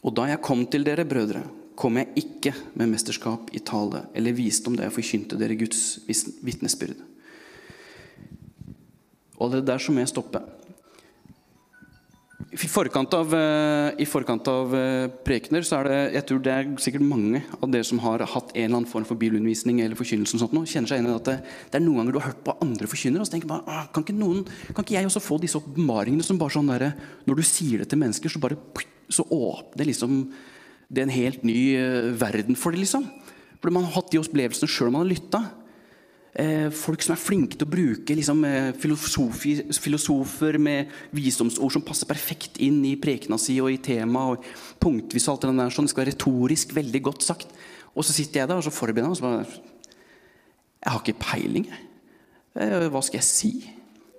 Og 0.07 0.15
da 0.15 0.29
jeg 0.29 0.39
kom 0.47 0.63
til 0.71 0.87
dere, 0.87 1.03
brødre, 1.03 1.43
kom 1.75 1.99
jeg 1.99 2.23
ikke 2.23 2.53
med 2.79 2.93
mesterskap 2.93 3.51
i 3.51 3.59
tale 3.59 4.05
eller 4.15 4.37
visdom 4.39 4.79
da 4.79 4.87
jeg 4.87 4.95
forkynte 5.01 5.39
dere 5.39 5.59
Guds 5.59 5.99
vitnesbyrd. 6.07 6.95
Og 9.35 9.43
allerede 9.49 9.67
der 9.67 9.83
så 9.83 9.91
må 9.91 9.99
jeg 9.99 10.13
stoppe. 10.15 10.45
I 12.59 12.67
forkant 12.67 13.13
av, 13.15 13.33
eh, 13.33 14.03
i 14.03 14.05
av 14.51 14.73
eh, 14.75 15.07
prekener 15.23 15.63
så 15.63 15.79
er 15.79 15.87
det 15.87 15.99
jeg 16.17 16.25
tror 16.27 16.39
det 16.43 16.51
er 16.51 16.71
sikkert 16.83 17.05
mange 17.07 17.41
av 17.61 17.71
dere 17.71 17.87
som 17.87 18.01
har 18.03 18.19
hatt 18.19 18.51
en 18.51 18.63
eller 18.65 18.77
annen 18.81 18.89
form 18.89 19.05
for 19.07 19.15
bibelundervisning 19.15 19.79
eller 19.79 19.95
forkynnelse, 19.95 20.35
og 20.35 20.43
sånt 20.43 20.55
nå, 20.57 20.65
kjenner 20.67 20.91
seg 20.91 20.99
igjen 20.99 21.07
i 21.07 21.15
at 21.15 21.29
det, 21.29 21.37
det, 21.71 21.79
er 21.79 21.85
noen 21.85 22.01
ganger 22.01 22.11
du 22.11 22.19
har 22.19 22.33
hørt 22.33 22.43
på 22.43 22.57
andre 22.59 22.89
forkynnere 22.91 23.23
og 23.23 23.29
så 23.29 23.37
tenker 23.37 23.51
bare, 23.53 23.85
kan 23.95 24.03
ikke, 24.03 24.17
noen, 24.19 24.43
kan 24.73 24.83
ikke 24.83 24.97
jeg 24.97 25.07
også 25.07 25.23
få 25.23 25.39
disse 25.39 25.59
åpenbaringene 25.61 26.25
som 26.25 26.41
bare 26.41 26.57
sånn 26.57 26.73
der, 26.73 26.89
Når 27.29 27.39
du 27.39 27.43
sier 27.47 27.79
det 27.79 27.89
til 27.93 28.01
mennesker, 28.01 28.29
så 28.33 28.43
bare 28.43 28.59
så 29.09 29.23
åpner 29.23 29.87
liksom 29.87 30.21
det 30.89 31.03
er 31.03 31.07
en 31.07 31.13
helt 31.13 31.43
ny 31.45 31.59
uh, 31.77 32.09
verden 32.17 32.57
for 32.57 32.73
det. 32.73 32.81
liksom. 32.81 33.05
Fordi 33.61 33.73
man 33.75 33.85
har 33.85 33.99
hatt 33.99 34.11
de 34.11 34.19
opplevelsene 34.19 34.69
sjøl 34.71 34.89
man 34.89 35.03
har 35.03 35.11
lytta. 35.11 35.41
Eh, 36.37 36.67
folk 36.69 37.01
som 37.01 37.15
er 37.15 37.21
flinke 37.21 37.57
til 37.57 37.65
å 37.65 37.71
bruke 37.71 38.13
liksom, 38.13 38.43
eh, 38.45 38.71
filosofer 38.77 40.59
med 40.61 40.91
visdomsord 41.11 41.71
som 41.73 41.81
passer 41.81 42.05
perfekt 42.05 42.59
inn 42.61 42.85
i 42.85 42.95
prekena 42.95 43.39
si 43.39 43.59
og 43.59 43.71
i 43.71 43.77
temaet. 43.77 44.43
punktvis 44.79 45.27
og 45.27 45.33
alt 45.33 45.41
det 45.41 45.57
der, 45.57 45.69
sånn. 45.69 45.85
Det 45.85 45.89
skal 45.89 46.05
være 46.05 46.13
retorisk 46.13 46.73
veldig 46.73 47.01
godt 47.01 47.23
sagt. 47.23 47.47
Og 47.95 48.03
så 48.03 48.13
sitter 48.13 48.41
jeg 48.41 48.47
der 48.47 48.57
og 48.57 48.63
så 48.63 48.71
forbereder 48.71 49.09
meg. 49.09 49.11
Og 49.11 49.17
så 49.17 49.21
bare, 49.21 49.45
jeg 50.83 50.91
har 50.93 51.01
ikke 51.01 51.19
peiling. 51.19 51.67
Eh, 52.55 52.89
hva 52.89 53.03
skal 53.03 53.19
jeg 53.19 53.23
si? 53.23 53.69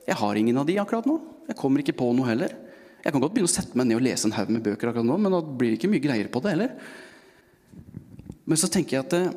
Jeg 0.07 0.17
har 0.17 0.35
ingen 0.35 0.59
av 0.59 0.67
de 0.67 0.75
akkurat 0.75 1.07
nå. 1.07 1.21
Jeg 1.47 1.57
kommer 1.57 1.79
ikke 1.79 1.97
på 1.97 2.15
noe 2.15 2.27
heller. 2.27 2.51
Jeg 3.05 3.13
kan 3.13 3.21
godt 3.21 3.33
begynne 3.33 3.49
å 3.49 3.55
sette 3.55 3.77
meg 3.77 3.87
ned 3.87 3.97
og 3.97 4.03
lese 4.03 4.27
en 4.27 4.33
haug 4.33 4.51
med 4.51 4.63
bøker, 4.63 4.91
akkurat 4.91 5.07
nå, 5.07 5.17
men 5.17 5.33
da 5.33 5.41
blir 5.41 5.71
det 5.71 5.79
ikke 5.79 5.91
mye 5.91 6.05
greier 6.05 6.29
på 6.29 6.43
det 6.43 6.51
heller. 6.51 6.75
Men 8.45 8.57
så 8.57 8.69
tenker 8.69 8.99
jeg 8.99 9.07
at 9.07 9.35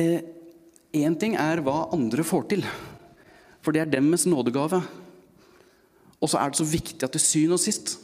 eh, 0.00 0.35
Én 0.96 1.16
ting 1.20 1.34
er 1.36 1.60
hva 1.64 1.90
andre 1.92 2.24
får 2.24 2.46
til, 2.52 2.62
for 3.60 3.74
det 3.74 3.82
er 3.82 3.90
deres 3.92 4.24
nådegave. 4.28 4.80
Og 6.22 6.30
så 6.30 6.40
er 6.40 6.52
det 6.52 6.60
så 6.60 6.68
viktig 6.68 7.04
at 7.04 7.12
til 7.12 7.20
syvende 7.20 7.58
og 7.58 7.60
sist 7.60 7.98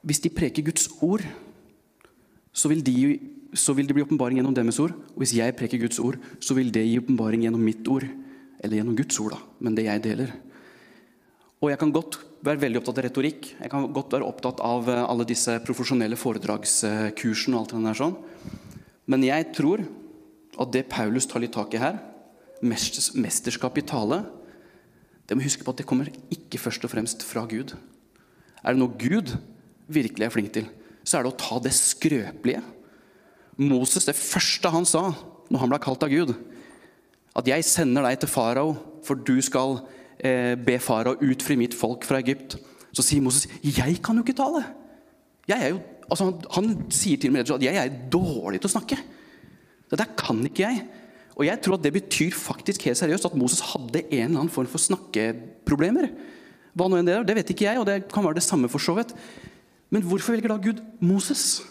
Hvis 0.00 0.22
de 0.24 0.30
preker 0.32 0.64
Guds 0.64 0.86
ord, 1.04 1.20
så 2.54 2.70
vil, 2.70 2.80
de, 2.86 3.18
så 3.52 3.74
vil 3.76 3.86
det 3.86 3.96
bli 3.96 4.04
åpenbaring 4.06 4.38
gjennom 4.38 4.54
deres 4.54 4.78
ord. 4.80 4.94
Og 5.12 5.20
hvis 5.20 5.34
jeg 5.36 5.56
preker 5.58 5.82
Guds 5.82 5.98
ord, 5.98 6.16
så 6.40 6.54
vil 6.56 6.70
det 6.72 6.86
gi 6.86 7.00
åpenbaring 7.02 7.42
gjennom 7.44 7.60
mitt 7.60 7.86
ord. 7.90 8.06
Eller 8.62 8.78
gjennom 8.78 8.96
Guds 8.96 9.18
ord, 9.20 9.34
da, 9.34 9.40
men 9.58 9.76
det 9.76 9.84
jeg 9.84 10.04
deler. 10.06 10.32
Og 11.58 11.72
jeg 11.72 11.80
kan 11.82 11.92
godt 11.92 12.20
være 12.46 12.62
veldig 12.62 12.80
opptatt 12.80 13.02
av 13.02 13.06
retorikk. 13.08 13.50
Jeg 13.58 13.72
kan 13.74 13.90
godt 13.92 14.14
være 14.14 14.30
opptatt 14.30 14.62
av 14.64 14.88
eh, 14.88 15.02
alle 15.02 15.26
disse 15.28 15.58
profesjonelle 15.66 16.16
foredragskursene. 16.18 17.58
og 17.58 17.60
alt 17.66 17.74
det 17.74 17.84
der 17.90 18.00
sånn. 18.00 18.16
Men 19.10 19.26
jeg 19.26 19.50
tror 19.58 19.82
og 20.58 20.72
det 20.74 20.88
Paulus 20.90 21.28
tar 21.30 21.42
litt 21.42 21.54
tak 21.54 21.74
i 21.74 21.82
her, 21.82 22.00
mesterskap 22.62 23.78
i 23.78 23.86
tale, 23.86 24.24
det 25.28 25.36
må 25.36 25.44
huske 25.44 25.64
på 25.64 25.74
at 25.74 25.80
det 25.80 25.86
kommer 25.86 26.08
ikke 26.32 26.60
først 26.60 26.86
og 26.88 26.92
fremst 26.92 27.22
fra 27.26 27.44
Gud. 27.48 27.74
Er 28.64 28.74
det 28.74 28.80
noe 28.80 28.96
Gud 28.98 29.34
virkelig 29.92 30.26
er 30.26 30.32
flink 30.34 30.52
til, 30.56 30.66
så 31.04 31.18
er 31.18 31.26
det 31.26 31.34
å 31.34 31.40
ta 31.40 31.58
det 31.62 31.74
skrøpelige. 31.76 32.62
Moses, 33.58 34.06
det 34.08 34.16
første 34.16 34.72
han 34.72 34.86
sa 34.88 35.10
når 35.48 35.62
han 35.62 35.72
ble 35.72 35.80
kalt 35.82 36.04
av 36.06 36.12
Gud, 36.12 36.34
at 37.36 37.46
'jeg 37.46 37.64
sender 37.64 38.02
deg 38.02 38.18
til 38.20 38.28
farao, 38.28 38.76
for 39.04 39.14
du 39.14 39.40
skal 39.40 39.80
eh, 40.18 40.56
be 40.56 40.78
farao 40.78 41.14
utfri 41.22 41.56
mitt 41.56 41.74
folk 41.74 42.04
fra 42.04 42.18
Egypt', 42.18 42.58
så 42.92 43.02
sier 43.02 43.22
Moses 43.22 43.46
'jeg 43.62 44.02
kan 44.02 44.16
jo 44.16 44.22
ikke 44.22 44.42
tale'. 44.42 44.64
Jeg 45.48 45.62
er 45.62 45.68
jo, 45.68 45.80
altså, 46.10 46.24
han, 46.24 46.34
han 46.50 46.90
sier 46.90 47.16
til 47.16 47.30
og 47.30 47.32
med 47.32 47.50
at 47.50 47.62
'jeg 47.62 47.76
er 47.76 48.10
dårlig 48.10 48.60
til 48.60 48.68
å 48.68 48.80
snakke'. 48.80 48.98
Det 49.88 50.00
der 50.00 50.16
kan 50.18 50.40
ikke 50.46 50.64
jeg. 50.66 50.82
Og 51.38 51.46
jeg 51.46 51.62
tror 51.62 51.78
at 51.78 51.84
det 51.84 51.94
betyr 51.94 52.34
faktisk 52.34 52.88
helt 52.88 52.98
seriøst 52.98 53.28
at 53.28 53.36
Moses 53.38 53.62
hadde 53.70 54.02
en 54.02 54.24
eller 54.24 54.42
annen 54.42 54.52
form 54.52 54.66
for 54.70 54.82
snakkeproblemer. 54.82 56.10
Hva 56.74 56.88
nå 56.90 56.98
enn 56.98 57.06
det 57.06 57.14
er, 57.14 57.26
det 57.26 57.36
vet 57.38 57.52
ikke 57.54 57.68
jeg, 57.68 57.78
og 57.80 57.86
det 57.86 58.00
kan 58.10 58.26
være 58.26 58.40
det 58.40 58.46
samme 58.46 58.70
for 58.70 58.82
så 58.82 58.96
vidt. 58.98 59.14
Men 59.94 60.04
hvorfor 60.04 60.34
velger 60.34 60.52
da 60.52 60.58
Gud 60.62 60.82
Moses? 61.00 61.62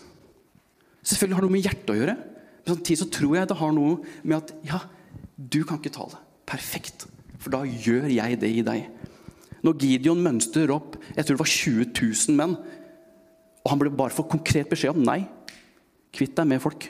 Selvfølgelig 1.03 1.37
har 1.37 1.43
det 1.43 1.49
noe 1.49 1.57
med 1.57 1.67
hjertet 1.67 1.93
å 1.93 1.97
gjøre. 1.99 2.15
Men 2.63 2.73
samtidig 2.73 2.99
så 3.03 3.09
tror 3.19 3.35
jeg 3.37 3.51
det 3.51 3.59
har 3.59 3.75
noe 3.75 3.99
med 4.23 4.37
at 4.39 4.55
ja, 4.67 4.81
du 5.37 5.61
kan 5.67 5.79
ikke 5.79 5.93
tale. 5.99 6.19
Perfekt. 6.47 7.05
For 7.37 7.53
da 7.53 7.61
gjør 7.67 8.09
jeg 8.11 8.39
det 8.41 8.49
i 8.49 8.65
deg. 8.65 8.87
Når 9.67 9.79
Gideon 9.83 10.23
mønstrer 10.23 10.71
opp 10.73 10.95
jeg 11.13 11.23
tror 11.25 11.37
det 11.37 11.43
var 11.43 11.53
20 11.53 11.87
000 11.91 12.37
menn, 12.39 12.57
og 13.63 13.71
han 13.73 13.81
ble 13.81 13.91
bare 13.91 14.15
for 14.15 14.29
konkret 14.31 14.69
beskjed 14.71 14.95
om 14.95 15.03
nei, 15.03 15.25
kvitt 16.15 16.37
deg 16.37 16.47
med 16.47 16.63
folk. 16.63 16.87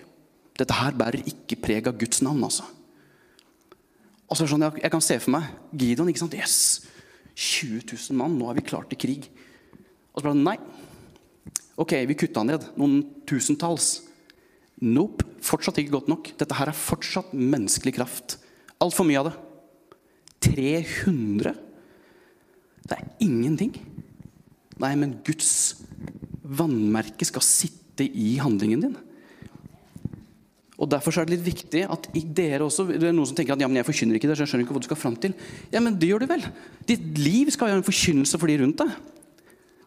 Dette 0.57 0.77
her 0.77 0.95
bærer 0.97 1.25
ikke 1.29 1.59
preg 1.61 1.89
av 1.89 1.97
Guds 1.99 2.23
navn. 2.25 2.43
altså. 2.43 2.65
Og 4.27 4.35
så 4.35 4.43
det 4.43 4.51
sånn, 4.51 4.65
jeg, 4.65 4.83
jeg 4.83 4.93
kan 4.93 5.03
se 5.03 5.19
for 5.23 5.35
meg 5.37 5.51
Gideon. 5.71 6.09
ikke 6.11 6.23
sant? 6.25 6.37
Yes! 6.37 6.57
20 7.37 7.83
000 7.85 8.17
mann, 8.17 8.33
nå 8.33 8.49
er 8.49 8.57
vi 8.57 8.65
klare 8.65 8.89
til 8.89 8.99
krig. 8.99 9.27
Og 10.11 10.19
så 10.23 10.25
bare 10.25 10.39
nei. 10.39 10.57
Ok, 11.77 11.93
vi 12.09 12.17
kutta 12.17 12.41
ned 12.41 12.65
noen 12.79 13.03
tusentalls. 13.29 13.99
Nope, 14.81 15.25
fortsatt 15.45 15.77
ikke 15.81 15.93
godt 15.93 16.09
nok. 16.09 16.31
Dette 16.37 16.57
her 16.57 16.71
er 16.71 16.77
fortsatt 16.77 17.35
menneskelig 17.37 17.93
kraft. 17.99 18.39
Altfor 18.81 19.05
mye 19.05 19.21
av 19.21 19.29
det. 19.29 19.35
300? 20.47 21.53
Det 22.87 22.97
er 22.97 23.05
ingenting. 23.21 23.77
Nei, 24.81 24.93
men 24.97 25.17
Guds 25.25 25.83
vannmerke 26.41 27.25
skal 27.27 27.45
sitte 27.45 28.05
i 28.05 28.35
handlingen 28.41 28.83
din. 28.83 28.97
Og 30.77 30.89
Derfor 30.91 31.15
er 31.17 31.25
det 31.25 31.37
litt 31.37 31.47
viktig 31.47 31.83
at 31.89 32.05
dere 32.37 32.67
også 32.67 32.85
Det 32.91 33.09
er 33.09 33.15
noen 33.15 33.25
som 33.25 33.37
tenker 33.37 33.55
at 33.55 33.63
ja, 33.63 33.69
men 33.69 33.79
jeg 33.79 33.87
forkynner 33.87 34.19
ikke 34.19 34.29
det, 34.29 34.37
så 34.37 34.45
jeg 34.45 34.51
skjønner 34.51 34.67
ikke 34.67 34.75
hva 34.75 34.83
du 34.83 34.89
skal 34.89 34.99
fram 35.01 35.17
til. 35.17 35.33
Ja, 35.73 35.81
men 35.81 35.97
det 35.97 36.11
gjør 36.11 36.23
du 36.23 36.29
vel. 36.29 36.45
Ditt 36.89 37.17
liv 37.17 37.49
skal 37.53 37.71
være 37.71 37.81
en 37.81 37.87
forkynnelse 37.87 38.37
for 38.37 38.51
de 38.51 38.59
rundt 38.61 38.83
deg. 38.83 38.93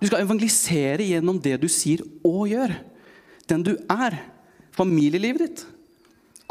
Du 0.00 0.08
skal 0.08 0.24
evangelisere 0.24 1.06
gjennom 1.06 1.38
det 1.42 1.58
du 1.62 1.68
sier 1.70 2.02
og 2.26 2.48
gjør. 2.50 2.74
Den 3.50 3.66
du 3.66 3.74
er. 3.92 4.18
Familielivet 4.74 5.44
ditt. 5.44 5.64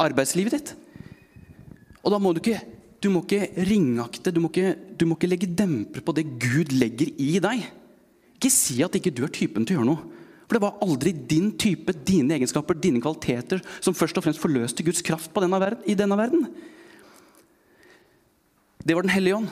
Arbeidslivet 0.00 0.56
ditt. 0.56 0.74
Og 2.00 2.14
da 2.14 2.20
må 2.22 2.32
du 2.32 2.40
ikke 2.40 2.60
du 3.00 3.08
må 3.08 3.22
ikke 3.24 3.64
ringakte, 3.64 4.28
du 4.28 4.42
må 4.44 4.50
ikke, 4.50 4.74
du 5.00 5.06
må 5.08 5.16
ikke 5.16 5.30
legge 5.30 5.48
demper 5.56 6.02
på 6.04 6.12
det 6.16 6.26
Gud 6.36 6.74
legger 6.76 7.08
i 7.16 7.38
deg. 7.40 7.62
Ikke 8.36 8.50
si 8.52 8.76
at 8.84 8.96
ikke 8.96 9.12
du 9.14 9.22
er 9.24 9.32
typen 9.32 9.64
til 9.64 9.78
å 9.78 9.80
gjøre 9.80 9.88
noe. 9.88 10.19
For 10.50 10.58
det 10.58 10.64
var 10.64 10.80
aldri 10.82 11.12
din 11.14 11.52
type, 11.54 11.94
dine 12.02 12.34
egenskaper, 12.34 12.74
dine 12.74 12.98
kvaliteter 12.98 13.60
som 13.78 13.94
først 13.94 14.16
og 14.18 14.24
fremst 14.24 14.40
forløste 14.42 14.82
Guds 14.82 14.98
kraft 15.06 15.30
denne 15.44 15.60
verden, 15.62 15.84
i 15.86 15.94
denne 15.94 16.16
verden. 16.18 16.48
Det 18.82 18.96
var 18.96 19.06
Den 19.06 19.14
hellige 19.14 19.36
ånd. 19.36 19.46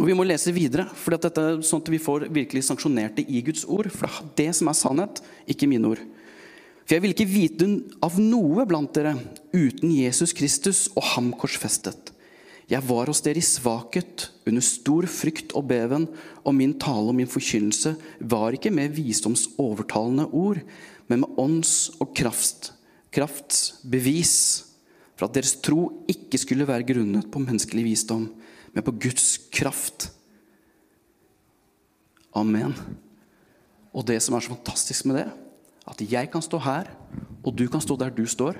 Og 0.00 0.06
Vi 0.08 0.16
må 0.16 0.24
lese 0.24 0.50
videre, 0.50 0.88
for 0.96 1.12
dette, 1.12 1.28
er 1.28 1.60
sånn 1.60 1.84
at 1.84 1.92
vi 1.92 2.00
får 2.00 2.30
virkelig 2.32 2.64
sanksjonert 2.64 3.20
det 3.20 3.26
i 3.28 3.44
Guds 3.44 3.66
ord. 3.68 3.90
For 3.92 4.08
det 4.08 4.16
er 4.16 4.32
det 4.40 4.56
som 4.56 4.72
er 4.72 4.80
sannhet, 4.80 5.20
ikke 5.44 5.68
mine 5.68 5.92
ord. 5.92 6.00
For 6.88 6.96
jeg 6.96 7.04
vil 7.04 7.12
ikke 7.12 7.28
vite 7.28 7.68
av 8.00 8.16
noe 8.16 8.64
blant 8.64 8.96
dere 8.96 9.12
uten 9.52 9.92
Jesus 9.92 10.32
Kristus 10.32 10.86
og 10.96 11.04
ham 11.12 11.34
korsfestet. 11.36 12.13
Jeg 12.70 12.80
var 12.88 13.10
hos 13.10 13.20
dere 13.24 13.40
i 13.40 13.44
svakhet, 13.44 14.30
under 14.48 14.64
stor 14.64 15.04
frykt 15.10 15.52
og 15.56 15.66
beven, 15.68 16.06
og 16.44 16.56
min 16.56 16.72
tale 16.80 17.12
og 17.12 17.16
min 17.18 17.28
forkynnelse 17.28 17.92
var 18.24 18.56
ikke 18.56 18.72
med 18.72 18.94
visdomsovertalende 18.96 20.30
ord, 20.32 20.62
men 21.08 21.20
med 21.20 21.40
ånds- 21.40 21.90
og 22.00 22.14
kraft, 22.16 22.72
krafts 23.12 23.82
bevis, 23.84 24.64
for 25.14 25.28
at 25.28 25.36
deres 25.36 25.58
tro 25.60 26.06
ikke 26.10 26.40
skulle 26.40 26.66
være 26.66 26.86
grunnet 26.88 27.28
på 27.30 27.42
menneskelig 27.42 27.84
visdom, 27.84 28.30
men 28.72 28.86
på 28.86 28.96
Guds 28.96 29.36
kraft. 29.52 30.08
Amen. 32.34 32.72
Og 33.94 34.08
det 34.08 34.18
som 34.24 34.34
er 34.34 34.42
så 34.42 34.56
fantastisk 34.56 35.04
med 35.06 35.20
det, 35.20 35.28
at 35.84 36.00
jeg 36.00 36.32
kan 36.32 36.42
stå 36.42 36.58
her, 36.64 36.88
og 37.44 37.52
du 37.52 37.68
kan 37.68 37.84
stå 37.84 37.94
der 38.00 38.10
du 38.10 38.24
står, 38.26 38.56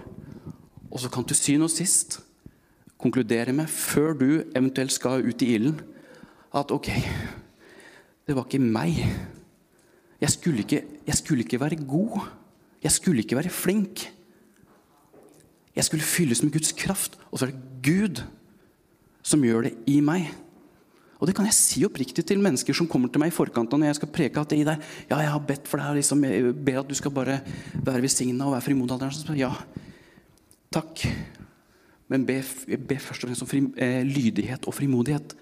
og 0.92 1.00
så 1.00 1.08
kan 1.10 1.24
til 1.24 1.40
syvende 1.40 1.66
og 1.66 1.72
sist 1.72 2.20
konkludere 3.00 3.52
med, 3.52 3.66
før 3.66 4.14
du 4.16 4.28
eventuelt 4.56 4.92
skal 4.92 5.24
ut 5.26 5.42
i 5.42 5.54
ilden, 5.56 5.80
at 6.54 6.70
ok, 6.70 6.90
det 8.26 8.36
var 8.36 8.46
ikke 8.46 8.62
meg. 8.62 9.00
Jeg 10.20 10.30
skulle 10.30 10.64
ikke, 10.64 10.82
jeg 11.06 11.18
skulle 11.18 11.44
ikke 11.44 11.60
være 11.60 11.82
god. 11.84 12.28
Jeg 12.84 12.92
skulle 12.92 13.24
ikke 13.24 13.36
være 13.36 13.52
flink. 13.52 14.06
Jeg 15.74 15.84
skulle 15.84 16.06
fylles 16.06 16.42
med 16.42 16.52
Guds 16.54 16.72
kraft, 16.72 17.18
og 17.30 17.38
så 17.38 17.46
er 17.46 17.50
det 17.50 17.60
Gud 17.84 18.22
som 19.24 19.42
gjør 19.44 19.66
det 19.66 19.74
i 19.90 19.98
meg. 20.04 20.30
Og 21.18 21.28
det 21.28 21.34
kan 21.36 21.46
jeg 21.48 21.56
si 21.56 21.84
oppriktig 21.86 22.24
til 22.26 22.42
mennesker 22.42 22.76
som 22.76 22.88
kommer 22.90 23.08
til 23.08 23.22
meg 23.22 23.30
i 23.30 23.34
forkant 23.34 23.72
når 23.72 23.88
jeg 23.88 23.98
skal 24.00 24.10
preke. 24.12 24.40
at 24.40 24.50
det 24.50 24.66
der, 24.66 24.82
ja, 25.08 25.18
jeg 25.22 25.30
har 25.32 25.38
bedt 25.40 25.68
for 25.68 25.80
deg, 25.80 25.96
liksom, 25.96 26.24
jeg 26.24 26.52
ber 26.54 26.80
at 26.82 26.90
du 26.90 26.94
skal 26.94 27.10
bare 27.10 27.40
være 27.74 28.02
velsigna 28.02 28.44
og 28.44 28.52
være 28.52 28.66
frimodig. 28.68 29.38
Ja, 29.38 29.52
takk. 30.72 31.06
Men 32.14 32.22
be, 32.28 32.38
be 32.78 32.98
først 33.02 33.24
og 33.24 33.30
fremst 33.30 33.42
om 33.42 33.50
fri, 33.50 33.60
eh, 33.82 34.02
lydighet 34.06 34.68
og 34.70 34.76
frimodighet 34.76 35.34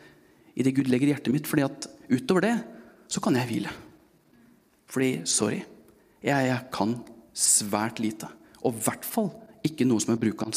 i 0.57 0.64
det 0.64 0.73
Gud 0.76 0.88
legger 0.88 1.11
i 1.11 1.12
hjertet 1.12 1.35
mitt. 1.35 1.49
fordi 1.49 1.67
at 1.67 1.88
utover 2.09 2.47
det 2.47 2.57
så 3.12 3.21
kan 3.21 3.37
jeg 3.37 3.49
hvile. 3.50 3.73
Fordi, 4.88 5.11
sorry, 5.29 5.61
jeg, 6.25 6.47
jeg 6.49 6.61
kan 6.73 6.97
svært 7.37 8.00
lite. 8.00 8.29
Og 8.64 8.73
i 8.73 8.85
hvert 8.87 9.05
fall 9.05 9.31
ikke 9.64 9.85
noe 9.88 10.00
som 10.00 10.14
er 10.14 10.21
brukende 10.21 10.57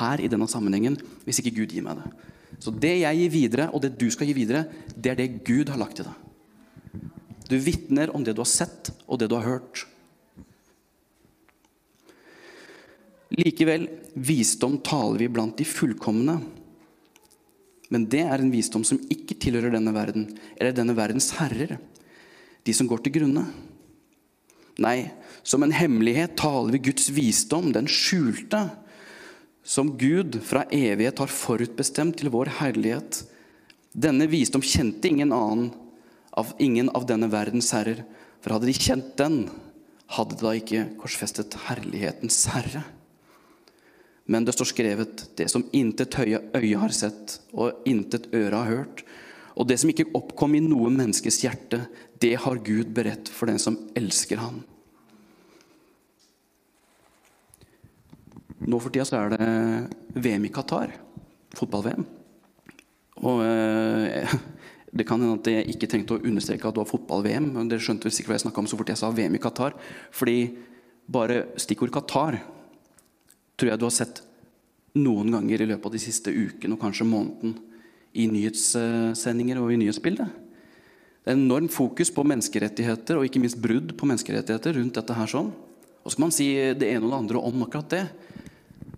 her 0.00 0.20
i 0.20 0.28
denne 0.28 0.48
sammenhengen, 0.48 0.98
hvis 1.24 1.40
ikke 1.40 1.56
Gud 1.62 1.72
gir 1.72 1.84
meg 1.84 2.00
det. 2.00 2.12
Så 2.60 2.72
det 2.72 2.94
jeg 3.00 3.18
gir 3.18 3.32
videre, 3.32 3.70
og 3.72 3.82
det 3.84 3.94
du 4.00 4.06
skal 4.12 4.28
gi 4.28 4.36
videre, 4.36 4.64
det 4.96 5.12
er 5.12 5.18
det 5.20 5.44
Gud 5.44 5.72
har 5.72 5.80
lagt 5.80 6.00
i 6.00 6.06
deg. 6.06 7.00
Du 7.48 7.56
vitner 7.60 8.12
om 8.16 8.24
det 8.24 8.36
du 8.36 8.40
har 8.40 8.48
sett, 8.48 8.92
og 9.04 9.20
det 9.20 9.28
du 9.28 9.36
har 9.36 9.48
hørt. 9.48 9.84
Likevel, 13.34 13.88
visdom 14.14 14.78
taler 14.84 15.24
vi 15.24 15.30
blant 15.32 15.56
de 15.58 15.66
fullkomne. 15.66 16.38
Men 17.90 18.06
det 18.10 18.22
er 18.24 18.40
en 18.40 18.52
visdom 18.52 18.84
som 18.86 19.00
ikke 19.12 19.36
tilhører 19.42 19.74
denne 19.74 19.92
verden, 19.94 20.28
eller 20.56 20.74
denne 20.76 20.96
verdens 20.96 21.32
herrer, 21.38 21.76
de 22.64 22.74
som 22.74 22.88
går 22.90 23.04
til 23.04 23.16
grunne. 23.18 23.44
Nei, 24.82 25.10
som 25.46 25.62
en 25.62 25.74
hemmelighet 25.74 26.34
taler 26.40 26.74
vi 26.74 26.86
Guds 26.88 27.10
visdom, 27.14 27.70
den 27.74 27.90
skjulte, 27.90 28.64
som 29.64 29.94
Gud 29.98 30.40
fra 30.44 30.64
evighet 30.74 31.22
har 31.22 31.32
forutbestemt 31.32 32.18
til 32.20 32.32
vår 32.34 32.50
herlighet. 32.60 33.22
Denne 33.94 34.26
visdom 34.28 34.64
kjente 34.64 35.08
ingen 35.08 35.32
annen 35.32 35.70
av 36.34 36.50
ingen 36.58 36.90
av 36.90 37.06
denne 37.08 37.30
verdens 37.32 37.70
herrer. 37.72 38.02
For 38.42 38.56
hadde 38.56 38.68
de 38.68 38.74
kjent 38.76 39.14
den, 39.20 39.38
hadde 40.12 40.36
de 40.36 40.44
da 40.44 40.52
ikke 40.58 40.88
korsfestet 41.00 41.56
herlighetens 41.68 42.42
herre. 42.52 42.82
Men 44.30 44.46
det 44.46 44.54
står 44.56 44.70
skrevet, 44.70 45.26
det 45.36 45.50
som 45.52 45.66
intet 45.76 46.16
øye 46.16 46.78
har 46.80 46.94
sett, 46.96 47.38
og 47.52 47.84
intet 47.88 48.30
øre 48.32 48.56
har 48.56 48.70
hørt, 48.70 49.04
og 49.54 49.68
det 49.68 49.76
som 49.78 49.90
ikke 49.92 50.08
oppkom 50.16 50.56
i 50.56 50.62
noe 50.64 50.90
menneskes 50.90 51.42
hjerte, 51.44 51.84
det 52.22 52.34
har 52.42 52.62
Gud 52.64 52.90
beredt 52.96 53.28
for 53.30 53.50
den 53.50 53.60
som 53.62 53.76
elsker 53.98 54.40
ham. 54.40 54.62
Nå 58.64 58.80
for 58.80 58.90
tida 58.90 59.04
så 59.06 59.20
er 59.20 59.34
det 59.34 60.24
VM 60.24 60.48
i 60.48 60.52
Qatar. 60.52 60.94
Fotball-VM. 61.54 62.06
Og 63.28 63.42
eh, 63.44 64.34
det 64.96 65.06
kan 65.06 65.20
hende 65.20 65.36
at 65.36 65.50
jeg 65.52 65.68
ikke 65.74 65.90
trengte 65.90 66.16
å 66.16 66.24
understreke 66.24 66.66
at 66.66 66.74
det 66.74 66.82
var 66.82 66.90
fotball-VM. 66.90 67.52
men 67.58 67.70
Dere 67.70 67.84
skjønte 67.84 68.08
vel 68.08 68.16
sikkert 68.16 68.32
hva 68.32 68.38
jeg 68.40 68.46
snakka 68.46 68.64
om 68.64 68.70
så 68.70 68.80
fort 68.80 68.90
jeg 68.94 69.02
sa 69.02 69.12
VM 69.14 69.36
i 69.36 69.42
Qatar. 69.42 69.76
Fordi 70.16 70.38
bare 71.14 71.44
stikkord 71.60 71.92
Qatar 71.94 72.40
tror 73.56 73.70
jeg 73.70 73.80
du 73.80 73.86
har 73.86 73.94
sett 73.94 74.22
noen 74.98 75.32
ganger 75.34 75.62
i 75.62 75.68
løpet 75.72 75.88
av 75.88 75.94
de 75.94 76.02
siste 76.02 76.30
ukene 76.30 76.76
og 76.76 76.82
kanskje 76.82 77.06
måneden 77.08 77.56
i 78.14 78.28
nyhetssendinger 78.30 79.58
og 79.58 79.72
i 79.74 79.78
nyhetsbildet. 79.82 80.40
Det 81.24 81.32
er 81.32 81.38
enormt 81.38 81.72
fokus 81.74 82.12
på 82.14 82.22
menneskerettigheter 82.28 83.18
og 83.18 83.26
ikke 83.26 83.40
minst 83.42 83.58
brudd 83.62 83.94
på 83.98 84.06
menneskerettigheter 84.06 84.76
rundt 84.78 84.98
dette 84.98 85.16
her 85.16 85.30
sånn. 85.30 85.50
Og 86.04 86.12
så 86.12 86.18
kan 86.18 86.26
man 86.26 86.36
si 86.36 86.48
det 86.76 86.90
ene 86.92 87.06
og 87.06 87.14
det 87.14 87.20
andre 87.22 87.42
om 87.48 87.64
akkurat 87.64 87.94
det. 87.94 88.04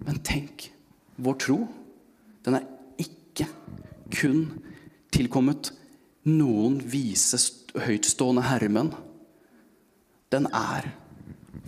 Men 0.04 0.18
tenk, 0.26 0.66
vår 1.22 1.38
tro, 1.42 1.60
den 2.44 2.58
er 2.58 2.66
ikke 3.00 3.46
kun 4.10 4.42
tilkommet 5.14 5.70
noen 6.26 6.80
vise, 6.82 7.38
høytstående 7.86 8.44
herremenn. 8.48 8.90
Den 10.34 10.50
er 10.50 10.90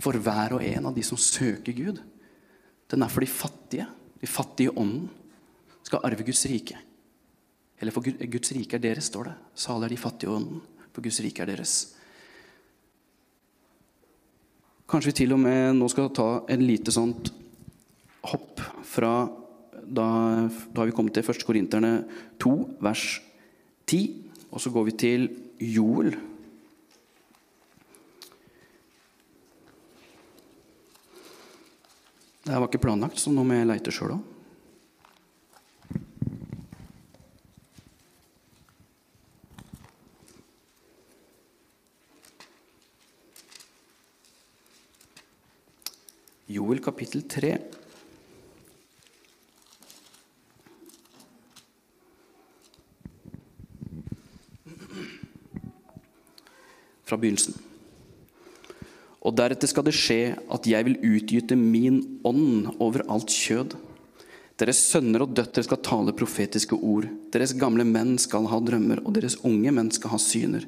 for 0.03 0.19
hver 0.19 0.57
og 0.57 0.63
en 0.65 0.91
av 0.91 0.95
de 0.95 1.03
som 1.07 1.19
søker 1.19 1.75
Gud. 1.75 2.03
Den 2.89 3.03
er 3.05 3.11
for 3.11 3.23
de 3.23 3.29
fattige. 3.29 3.87
De 4.19 4.27
fattige 4.27 4.73
ånden 4.75 5.07
skal 5.85 6.03
arve 6.05 6.25
Guds 6.25 6.45
rike. 6.49 6.77
Eller 7.79 7.95
for 7.95 8.03
Guds 8.03 8.51
rike 8.55 8.75
er 8.75 8.83
deres, 8.83 9.07
står 9.07 9.29
det. 9.29 9.35
Salig 9.55 9.87
er 9.87 9.95
de 9.95 10.01
fattige 10.01 10.33
ånden, 10.33 10.61
for 10.91 11.05
Guds 11.05 11.19
rike 11.23 11.45
er 11.45 11.53
deres. 11.53 11.75
Kanskje 14.89 15.11
vi 15.11 15.19
til 15.21 15.35
og 15.35 15.39
med 15.43 15.77
nå 15.77 15.87
skal 15.91 16.09
ta 16.17 16.29
en 16.49 16.65
lite 16.65 16.91
sånt 16.91 17.29
hopp 18.25 18.61
fra 18.89 19.13
da, 19.89 20.05
da 20.73 20.81
har 20.81 20.89
vi 20.89 20.93
kommet 20.93 21.15
til 21.15 21.25
1. 21.25 21.45
Korinterne 21.45 21.93
2, 22.41 22.51
vers 22.83 23.05
10. 23.89 24.01
Og 24.49 24.61
så 24.61 24.73
går 24.73 24.89
vi 24.89 24.95
til 25.01 25.29
Joel. 25.61 26.13
Det 32.49 32.57
var 32.57 32.65
ikke 32.65 32.79
planlagt, 32.81 33.19
så 33.21 33.29
nå 33.29 33.43
må 33.45 33.53
jeg 33.59 33.67
leite 33.69 33.91
sjøl 33.93 34.15
òg. 34.15 34.23
Joel 46.49 46.81
kapittel 46.81 47.21
3. 47.29 47.53
Fra 57.05 57.21
begynnelsen. 57.21 57.68
Og 59.19 59.35
deretter 59.35 59.67
skal 59.67 59.83
det 59.87 59.95
skje 59.97 60.37
at 60.51 60.67
jeg 60.69 60.85
vil 60.87 60.99
utgyte 61.03 61.57
min 61.59 61.99
ånd 62.27 62.69
over 62.79 63.03
alt 63.11 63.33
kjød. 63.33 63.75
Deres 64.59 64.79
sønner 64.89 65.23
og 65.23 65.33
døtre 65.35 65.63
skal 65.63 65.81
tale 65.83 66.15
profetiske 66.15 66.75
ord. 66.75 67.07
Deres 67.31 67.53
gamle 67.55 67.85
menn 67.87 68.17
skal 68.19 68.47
ha 68.51 68.59
drømmer, 68.63 69.03
og 69.05 69.15
deres 69.15 69.37
unge 69.47 69.71
menn 69.75 69.91
skal 69.95 70.15
ha 70.15 70.19
syner. 70.19 70.65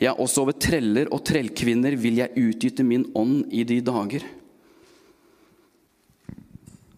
Ja, 0.00 0.14
også 0.14 0.44
over 0.44 0.56
treller 0.56 1.10
og 1.12 1.24
trellkvinner 1.26 1.96
vil 1.98 2.20
jeg 2.20 2.36
utgyte 2.38 2.86
min 2.86 3.08
ånd 3.18 3.50
i 3.52 3.64
de 3.68 3.80
dager. 3.84 4.24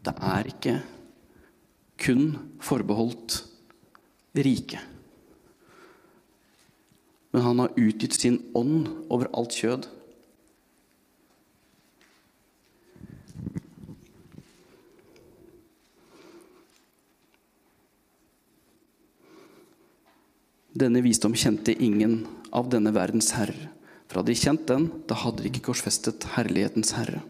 Det 0.01 0.15
er 0.17 0.51
ikke 0.51 0.77
kun 2.01 2.35
forbeholdt 2.63 3.41
rike. 4.39 4.81
Men 7.31 7.47
han 7.47 7.63
har 7.63 7.79
utgitt 7.79 8.17
sin 8.19 8.41
ånd 8.57 8.89
over 9.11 9.31
alt 9.37 9.55
kjød. 9.55 9.87
Denne 20.81 21.03
visdom 21.05 21.35
kjente 21.37 21.75
ingen 21.77 22.23
av 22.57 22.71
denne 22.73 22.93
verdens 22.97 23.35
herrer. 23.37 23.69
For 24.09 24.21
hadde 24.21 24.33
de 24.33 24.41
kjent 24.41 24.63
den, 24.67 24.87
da 25.07 25.19
hadde 25.21 25.45
de 25.45 25.51
ikke 25.51 25.69
korsfestet 25.69 26.25
herlighetens 26.35 26.95
herre. 26.97 27.21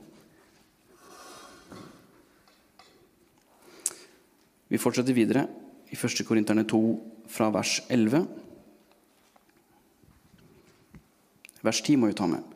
Vi 4.71 4.79
fortsetter 4.79 5.17
videre 5.17 5.49
i 5.91 5.99
1. 5.99 6.23
Korinterne 6.29 6.63
2 6.71 6.81
fra 7.31 7.49
vers 7.51 7.81
11. 7.91 8.23
Vers 11.67 11.81
10 11.83 11.99
må 11.99 12.13
vi 12.13 12.17
ta 12.17 12.29
med. 12.31 12.47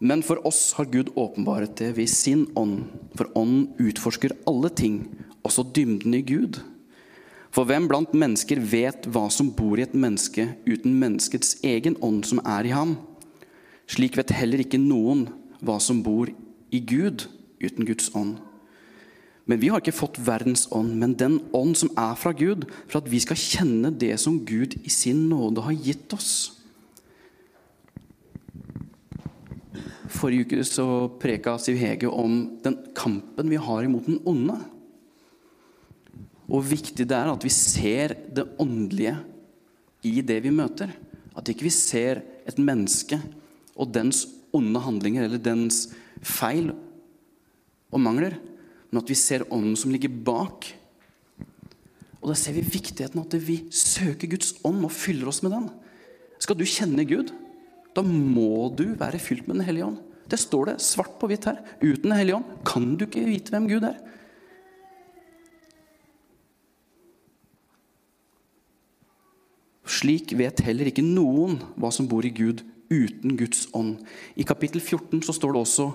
Men 0.00 0.22
for 0.24 0.40
oss 0.48 0.74
har 0.76 0.88
Gud 0.92 1.10
åpenbaret 1.18 1.72
det 1.80 1.94
ved 1.96 2.08
sin 2.12 2.46
ånd, 2.56 2.84
for 3.16 3.32
ånden 3.36 3.70
utforsker 3.80 4.36
alle 4.48 4.70
ting, 4.72 5.02
også 5.44 5.64
dybden 5.76 6.14
i 6.16 6.22
Gud. 6.24 6.60
For 7.50 7.66
hvem 7.66 7.88
blant 7.90 8.12
mennesker 8.14 8.60
vet 8.62 9.08
hva 9.10 9.26
som 9.32 9.50
bor 9.54 9.78
i 9.78 9.84
et 9.84 9.94
menneske 9.94 10.52
uten 10.68 10.94
menneskets 11.00 11.56
egen 11.66 11.96
ånd 12.04 12.22
som 12.28 12.42
er 12.46 12.68
i 12.68 12.74
ham? 12.74 12.94
Slik 13.90 14.18
vet 14.18 14.30
heller 14.38 14.62
ikke 14.62 14.78
noen 14.78 15.26
hva 15.58 15.80
som 15.82 15.98
bor 16.06 16.30
i 16.70 16.78
Gud 16.78 17.26
uten 17.58 17.88
Guds 17.88 18.12
ånd. 18.14 18.38
Men 19.50 19.58
vi 19.58 19.72
har 19.72 19.82
ikke 19.82 19.96
fått 19.96 20.20
verdens 20.22 20.68
ånd, 20.70 20.92
men 21.00 21.16
den 21.18 21.40
ånd 21.56 21.74
som 21.80 21.90
er 21.98 22.14
fra 22.14 22.30
Gud, 22.36 22.68
for 22.86 23.00
at 23.00 23.10
vi 23.10 23.18
skal 23.18 23.40
kjenne 23.40 23.90
det 23.90 24.14
som 24.22 24.38
Gud 24.46 24.76
i 24.84 24.92
sin 24.94 25.24
nåde 25.26 25.64
har 25.66 25.74
gitt 25.74 26.14
oss. 26.14 26.60
Forrige 30.10 30.46
uke 30.46 30.66
så 30.66 30.84
preka 31.18 31.56
Siv 31.58 31.80
Hege 31.80 32.10
om 32.10 32.60
den 32.62 32.76
kampen 32.94 33.50
vi 33.50 33.58
har 33.58 33.86
imot 33.86 34.06
den 34.06 34.20
onde. 34.28 34.58
Og 36.50 36.66
viktig 36.66 37.06
det 37.06 37.16
er 37.16 37.30
at 37.30 37.46
vi 37.46 37.52
ser 37.54 38.16
det 38.34 38.48
åndelige 38.60 39.14
i 40.06 40.18
det 40.26 40.40
vi 40.42 40.52
møter. 40.54 40.90
At 41.38 41.48
ikke 41.50 41.68
vi 41.68 41.74
ser 41.74 42.22
et 42.48 42.58
menneske 42.58 43.20
og 43.78 43.92
dens 43.94 44.24
onde 44.56 44.82
handlinger 44.82 45.26
eller 45.26 45.42
dens 45.42 45.86
feil 46.26 46.72
og 47.90 48.02
mangler, 48.02 48.34
men 48.90 49.00
at 49.00 49.10
vi 49.10 49.16
ser 49.18 49.46
ånden 49.50 49.78
som 49.78 49.92
ligger 49.94 50.12
bak. 50.26 50.66
Og 52.20 52.32
da 52.32 52.36
ser 52.36 52.56
vi 52.58 52.66
viktigheten 52.66 53.22
av 53.22 53.28
at 53.28 53.38
vi 53.46 53.62
søker 53.72 54.30
Guds 54.34 54.56
ånd 54.66 54.82
og 54.84 54.92
fyller 54.92 55.30
oss 55.30 55.40
med 55.44 55.54
den. 55.54 55.70
Skal 56.42 56.58
du 56.58 56.66
kjenne 56.68 57.06
Gud, 57.08 57.30
da 57.94 58.02
må 58.04 58.68
du 58.76 58.90
være 58.98 59.20
fylt 59.22 59.46
med 59.48 59.60
Den 59.60 59.66
hellige 59.68 59.88
ånd. 59.88 59.98
Det 60.30 60.38
står 60.38 60.70
det 60.70 60.82
svart 60.84 61.16
på 61.18 61.30
hvitt 61.30 61.48
her. 61.48 61.58
Uten 61.80 62.10
Den 62.10 62.18
hellige 62.18 62.38
ånd 62.38 62.60
kan 62.66 62.92
du 62.96 63.06
ikke 63.06 63.26
vite 63.26 63.54
hvem 63.54 63.66
Gud 63.70 63.86
er. 63.86 63.98
Slik 70.00 70.32
vet 70.38 70.62
heller 70.64 70.88
ikke 70.88 71.04
noen 71.04 71.58
hva 71.76 71.90
som 71.92 72.08
bor 72.08 72.24
i 72.24 72.32
Gud 72.32 72.62
uten 72.90 73.36
Guds 73.38 73.66
ånd. 73.76 73.98
I 74.34 74.46
kapittel 74.48 74.80
14 74.80 75.20
så 75.26 75.34
står 75.36 75.54
det 75.54 75.60
også 75.60 75.88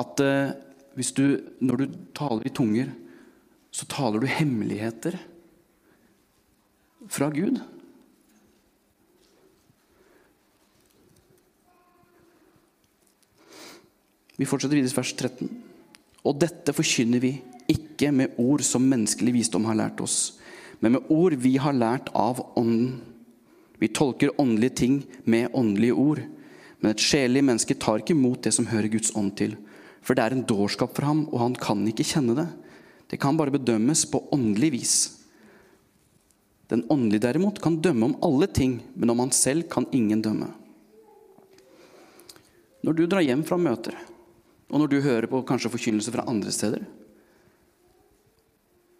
at 0.00 0.22
eh, 0.24 0.54
du, 1.16 1.26
når 1.60 1.82
du 1.82 1.96
taler 2.16 2.48
i 2.48 2.54
tunger, 2.54 2.92
så 3.70 3.84
taler 3.92 4.22
du 4.22 4.30
hemmeligheter 4.30 5.18
fra 7.12 7.28
Gud. 7.30 7.60
Vi 14.36 14.48
fortsetter 14.48 14.76
videre 14.76 14.92
i 14.92 14.96
vers 14.96 15.12
13. 15.12 15.50
Og 16.26 16.40
dette 16.40 16.74
forkynner 16.76 17.22
vi 17.22 17.34
ikke 17.72 18.10
med 18.12 18.36
ord 18.40 18.64
som 18.64 18.84
menneskelig 18.84 19.36
visdom 19.36 19.68
har 19.68 19.78
lært 19.78 20.00
oss, 20.04 20.38
men 20.80 20.96
med 20.96 21.12
ord 21.12 21.36
vi 21.40 21.54
har 21.60 21.76
lært 21.76 22.10
av 22.16 22.42
Ånden 22.58 23.15
vi 23.78 23.88
tolker 23.92 24.34
åndelige 24.40 24.76
ting 24.82 24.96
med 25.24 25.52
åndelige 25.54 25.92
ord. 25.92 26.22
Men 26.80 26.92
et 26.92 27.02
sjelelig 27.02 27.44
menneske 27.44 27.76
tar 27.80 28.00
ikke 28.00 28.14
imot 28.16 28.44
det 28.46 28.54
som 28.56 28.68
hører 28.70 28.90
Guds 28.92 29.12
ånd 29.16 29.34
til. 29.38 29.56
For 30.04 30.16
det 30.16 30.24
er 30.24 30.36
en 30.36 30.46
dårskap 30.46 30.94
for 30.96 31.08
ham, 31.08 31.26
og 31.32 31.40
han 31.42 31.56
kan 31.58 31.82
ikke 31.88 32.06
kjenne 32.06 32.36
det. 32.38 32.46
Det 33.10 33.20
kan 33.22 33.36
bare 33.38 33.54
bedømmes 33.54 34.04
på 34.10 34.22
åndelig 34.34 34.72
vis. 34.74 34.96
Den 36.70 36.84
åndelige 36.90 37.22
derimot 37.28 37.60
kan 37.62 37.78
dømme 37.82 38.08
om 38.08 38.16
alle 38.26 38.48
ting, 38.50 38.80
men 38.94 39.10
om 39.10 39.22
han 39.22 39.34
selv 39.34 39.68
kan 39.70 39.86
ingen 39.94 40.22
dømme. 40.22 40.50
Når 42.82 42.94
du 42.94 43.06
drar 43.06 43.24
hjem 43.24 43.44
fra 43.46 43.58
møter, 43.58 43.94
og 44.70 44.80
når 44.82 44.90
du 44.90 45.00
hører 45.02 45.26
på 45.30 45.42
kanskje 45.46 45.70
forkynnelse 45.70 46.12
fra 46.14 46.26
andre 46.30 46.52
steder, 46.54 46.82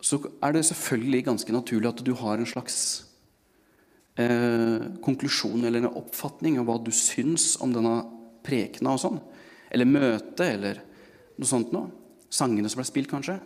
så 0.03 0.21
er 0.43 0.55
det 0.55 0.67
selvfølgelig 0.69 1.25
ganske 1.27 1.55
naturlig 1.55 1.91
at 1.91 2.03
du 2.07 2.13
har 2.15 2.39
en 2.39 2.47
slags 2.47 3.06
konklusjon 4.17 5.67
eller 5.69 5.83
en 5.83 5.99
oppfatning 6.01 6.57
av 6.61 6.69
hva 6.69 6.79
du 6.81 6.89
syns 6.95 7.59
om 7.61 7.75
denne 7.75 7.99
prekena 8.47 8.95
og 8.95 9.03
sånn. 9.03 9.19
Eller 9.69 9.89
møtet, 9.89 10.47
eller 10.47 10.81
noe 11.37 11.49
sånt 11.49 11.75
noe. 11.75 11.91
Sangene 12.33 12.71
som 12.71 12.81
ble 12.81 12.87
spilt, 12.89 13.11
kanskje. 13.11 13.37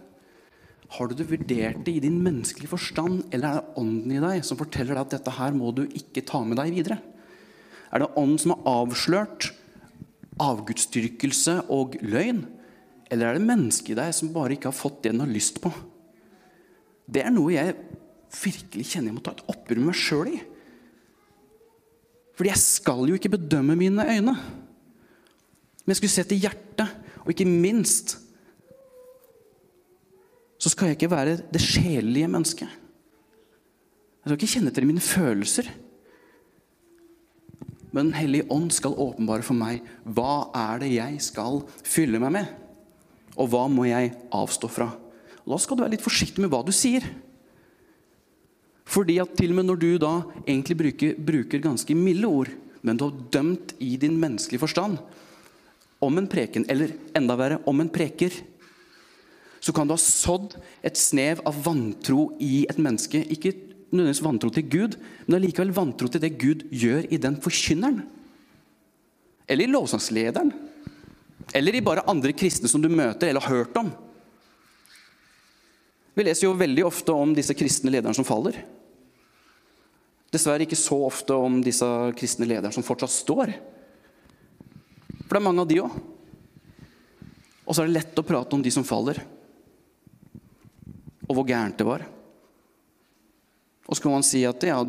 Har 0.96 1.10
du 1.10 1.14
det 1.14 1.28
vurdert 1.30 1.84
det 1.86 1.96
i 1.98 2.02
din 2.02 2.18
menneskelige 2.22 2.72
forstand, 2.72 3.22
eller 3.30 3.46
er 3.46 3.60
det 3.60 3.80
ånden 3.82 4.14
i 4.14 4.22
deg 4.22 4.46
som 4.46 4.58
forteller 4.58 4.96
deg 4.96 5.04
at 5.04 5.16
dette 5.18 5.34
her 5.36 5.54
må 5.54 5.70
du 5.74 5.84
ikke 5.86 6.24
ta 6.26 6.42
med 6.46 6.58
deg 6.58 6.72
videre? 6.74 6.98
Er 7.90 8.02
det 8.02 8.12
ånden 8.18 8.40
som 8.42 8.54
har 8.54 8.80
avslørt 8.82 9.50
avgudsdyrkelse 10.42 11.60
og 11.70 11.94
løgn? 12.02 12.42
Eller 13.10 13.26
er 13.26 13.38
det 13.38 13.46
mennesket 13.46 13.94
i 13.94 14.00
deg 14.00 14.14
som 14.14 14.32
bare 14.34 14.56
ikke 14.56 14.70
har 14.70 14.78
fått 14.78 15.02
det 15.04 15.14
den 15.14 15.22
har 15.22 15.30
lyst 15.30 15.58
på? 15.62 15.72
Det 17.10 17.24
er 17.26 17.34
noe 17.34 17.54
jeg 17.54 17.74
virkelig 18.40 18.86
kjenner 18.92 19.10
jeg 19.10 19.18
må 19.18 19.24
ta 19.26 19.34
et 19.34 19.46
oppgjør 19.50 19.80
med 19.80 19.90
meg 19.90 19.98
sjøl 19.98 20.30
i. 20.30 20.40
Fordi 22.36 22.52
jeg 22.52 22.62
skal 22.62 23.08
jo 23.08 23.18
ikke 23.18 23.32
bedømme 23.36 23.76
mine 23.76 24.06
øyne. 24.06 24.34
Men 24.34 25.92
jeg 25.94 26.00
skulle 26.00 26.14
se 26.14 26.24
til 26.30 26.42
hjertet, 26.42 26.88
og 27.24 27.32
ikke 27.32 27.48
minst 27.48 28.18
så 30.60 30.68
skal 30.68 30.90
jeg 30.90 30.98
ikke 30.98 31.10
være 31.10 31.38
det 31.48 31.60
sjelelige 31.64 32.28
mennesket. 32.28 32.68
Jeg 34.20 34.28
skal 34.28 34.36
ikke 34.36 34.52
kjenne 34.52 34.72
til 34.76 34.86
mine 34.86 35.00
følelser. 35.00 35.70
Men 37.92 38.10
Den 38.10 38.14
hellige 38.14 38.46
ånd 38.52 38.68
skal 38.70 38.92
åpenbare 38.92 39.42
for 39.42 39.56
meg 39.56 39.80
hva 40.04 40.50
er 40.54 40.82
det 40.82 40.92
jeg 40.92 41.16
skal 41.24 41.62
fylle 41.82 42.20
meg 42.22 42.34
med. 42.36 42.50
Og 43.40 43.48
hva 43.50 43.64
må 43.72 43.88
jeg 43.88 44.12
avstå 44.36 44.68
fra? 44.68 44.90
Da 45.48 45.58
skal 45.58 45.78
du 45.78 45.82
være 45.82 45.96
litt 45.96 46.04
forsiktig 46.04 46.44
med 46.44 46.52
hva 46.52 46.60
du 46.66 46.70
sier. 46.76 47.06
Fordi 48.90 49.20
at 49.22 49.36
til 49.38 49.52
og 49.52 49.60
med 49.60 49.68
når 49.68 49.78
du 49.78 49.90
da 50.02 50.12
egentlig 50.42 50.76
bruker, 50.78 51.14
bruker 51.14 51.62
ganske 51.62 51.94
milde 51.94 52.26
ord, 52.26 52.50
men 52.82 52.98
du 52.98 53.06
har 53.06 53.24
dømt 53.32 53.74
i 53.78 53.94
din 54.00 54.16
menneskelige 54.18 54.62
forstand 54.62 54.98
om 56.00 56.16
en 56.16 56.28
preken, 56.30 56.64
eller 56.72 56.94
enda 57.16 57.36
verre 57.36 57.60
om 57.68 57.82
en 57.82 57.92
preker, 57.92 58.32
så 59.60 59.74
kan 59.76 59.86
du 59.86 59.92
ha 59.92 60.00
sådd 60.00 60.56
et 60.82 60.96
snev 60.96 61.42
av 61.46 61.58
vantro 61.66 62.30
i 62.40 62.64
et 62.64 62.78
menneske. 62.80 63.20
Ikke 63.28 63.52
nødvendigvis 63.92 64.24
vantro 64.24 64.48
til 64.54 64.68
Gud, 64.72 64.96
men 65.26 65.36
allikevel 65.36 65.74
vantro 65.76 66.08
til 66.08 66.22
det 66.22 66.38
Gud 66.40 66.64
gjør 66.72 67.04
i 67.12 67.20
den 67.20 67.36
forkynneren. 67.44 68.00
Eller 69.44 69.68
i 69.68 69.72
lovsangslederen. 69.74 70.54
Eller 71.54 71.76
i 71.76 71.84
bare 71.84 72.06
andre 72.08 72.32
kristne 72.32 72.70
som 72.72 72.80
du 72.80 72.88
møter 72.88 73.28
eller 73.28 73.44
har 73.44 73.60
hørt 73.60 73.76
om. 73.76 73.90
Vi 76.14 76.26
leser 76.26 76.48
jo 76.48 76.58
veldig 76.58 76.84
ofte 76.88 77.14
om 77.14 77.34
disse 77.36 77.54
kristne 77.56 77.92
lederne 77.92 78.16
som 78.16 78.26
faller. 78.26 78.58
Dessverre 80.30 80.66
ikke 80.66 80.78
så 80.78 80.98
ofte 81.06 81.34
om 81.34 81.58
disse 81.64 81.86
kristne 82.18 82.46
lederne 82.46 82.74
som 82.74 82.86
fortsatt 82.86 83.12
står. 83.14 83.52
For 85.24 85.36
det 85.36 85.40
er 85.40 85.46
mange 85.46 85.64
av 85.64 85.70
de 85.70 85.80
òg. 85.82 85.98
Og 87.66 87.76
så 87.76 87.82
er 87.82 87.90
det 87.90 87.98
lett 88.00 88.18
å 88.18 88.26
prate 88.26 88.56
om 88.56 88.62
de 88.64 88.70
som 88.74 88.86
faller, 88.86 89.20
og 91.28 91.36
hvor 91.36 91.46
gærent 91.46 91.78
det 91.78 91.86
var. 91.86 92.02
Og 93.86 93.94
så 93.94 94.02
kan 94.02 94.16
man 94.16 94.26
si 94.26 94.42
at 94.46 94.66
ja, 94.66 94.80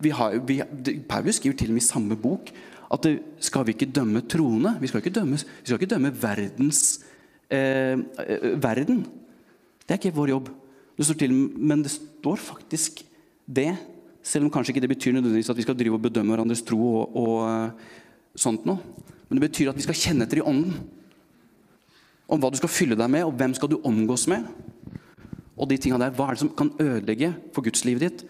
vi 0.00 0.12
har, 0.16 0.38
vi, 0.48 0.62
Paulus 1.08 1.36
skriver 1.36 1.58
til 1.60 1.72
og 1.72 1.76
med 1.76 1.82
i 1.82 1.88
samme 1.88 2.16
bok 2.20 2.52
At 2.94 3.02
det, 3.04 3.18
skal 3.42 3.64
vi 3.66 3.74
ikke 3.74 3.88
dømme 3.90 4.22
troende? 4.30 4.76
Vi 4.80 4.88
skal 4.88 5.02
ikke 5.02 5.12
dømme, 5.18 5.36
vi 5.36 5.66
skal 5.66 5.76
ikke 5.76 5.90
dømme 5.90 6.12
verdens 6.22 6.82
eh, 7.50 7.98
eh, 7.98 8.46
verden. 8.62 9.02
Det 9.88 9.96
er 9.96 10.02
ikke 10.02 10.18
vår 10.18 10.34
jobb. 10.34 10.50
Det 10.98 11.06
står 11.08 11.16
til, 11.22 11.32
men 11.32 11.80
det 11.80 11.94
står 11.94 12.40
faktisk 12.42 13.00
det, 13.48 13.70
selv 14.20 14.44
om 14.44 14.52
kanskje 14.52 14.74
ikke 14.74 14.82
det 14.84 14.90
betyr 14.92 15.14
nødvendigvis 15.16 15.48
at 15.48 15.56
vi 15.56 15.64
skal 15.64 15.78
drive 15.78 15.96
og 15.96 16.04
bedømme 16.04 16.34
hverandres 16.34 16.60
tro 16.68 16.76
og, 16.76 17.16
og 17.16 17.36
eh, 17.48 17.94
sånt 18.36 18.66
noe. 18.68 18.82
Men 19.28 19.38
det 19.38 19.46
betyr 19.46 19.70
at 19.72 19.78
vi 19.78 19.86
skal 19.86 19.96
kjenne 19.96 20.26
etter 20.28 20.42
i 20.42 20.44
ånden. 20.44 20.76
Om 22.28 22.42
hva 22.42 22.52
du 22.52 22.58
skal 22.60 22.72
fylle 22.72 22.98
deg 22.98 23.08
med, 23.08 23.24
og 23.24 23.32
hvem 23.40 23.54
skal 23.56 23.72
du 23.72 23.78
omgås 23.88 24.26
med. 24.28 24.44
Og 25.56 25.70
de 25.70 25.80
tingene 25.80 26.04
der, 26.04 26.12
Hva 26.12 26.28
er 26.28 26.36
det 26.36 26.44
som 26.44 26.52
kan 26.52 26.74
ødelegge 26.76 27.32
for 27.56 27.64
gudslivet 27.64 28.04
ditt? 28.04 28.24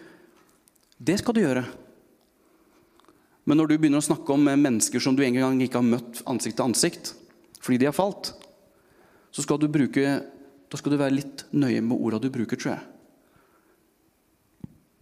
Det 0.95 1.19
skal 1.19 1.35
du 1.35 1.43
gjøre. 1.43 1.65
Men 3.43 3.59
når 3.59 3.67
du 3.67 3.77
begynner 3.77 3.99
å 3.99 4.05
snakke 4.05 4.31
om 4.31 4.47
mennesker 4.47 5.03
som 5.03 5.15
du 5.17 5.23
en 5.25 5.35
gang 5.35 5.61
ikke 5.65 5.81
har 5.81 5.91
møtt 5.91 6.23
ansikt 6.29 6.59
til 6.59 6.69
ansikt, 6.69 7.13
fordi 7.59 7.81
de 7.81 7.89
har 7.89 7.97
falt, 7.97 8.31
så 9.35 9.43
skal 9.43 9.59
du 9.59 9.67
bruke 9.71 10.19
Da 10.69 10.77
skal 10.77 10.93
du 10.93 10.99
være 11.01 11.15
litt 11.15 11.45
nøye 11.57 11.81
med 11.81 11.97
orda 11.97 12.19
du 12.21 12.29
bruker, 12.33 12.59
tror 12.59 12.75
jeg. 12.75 12.85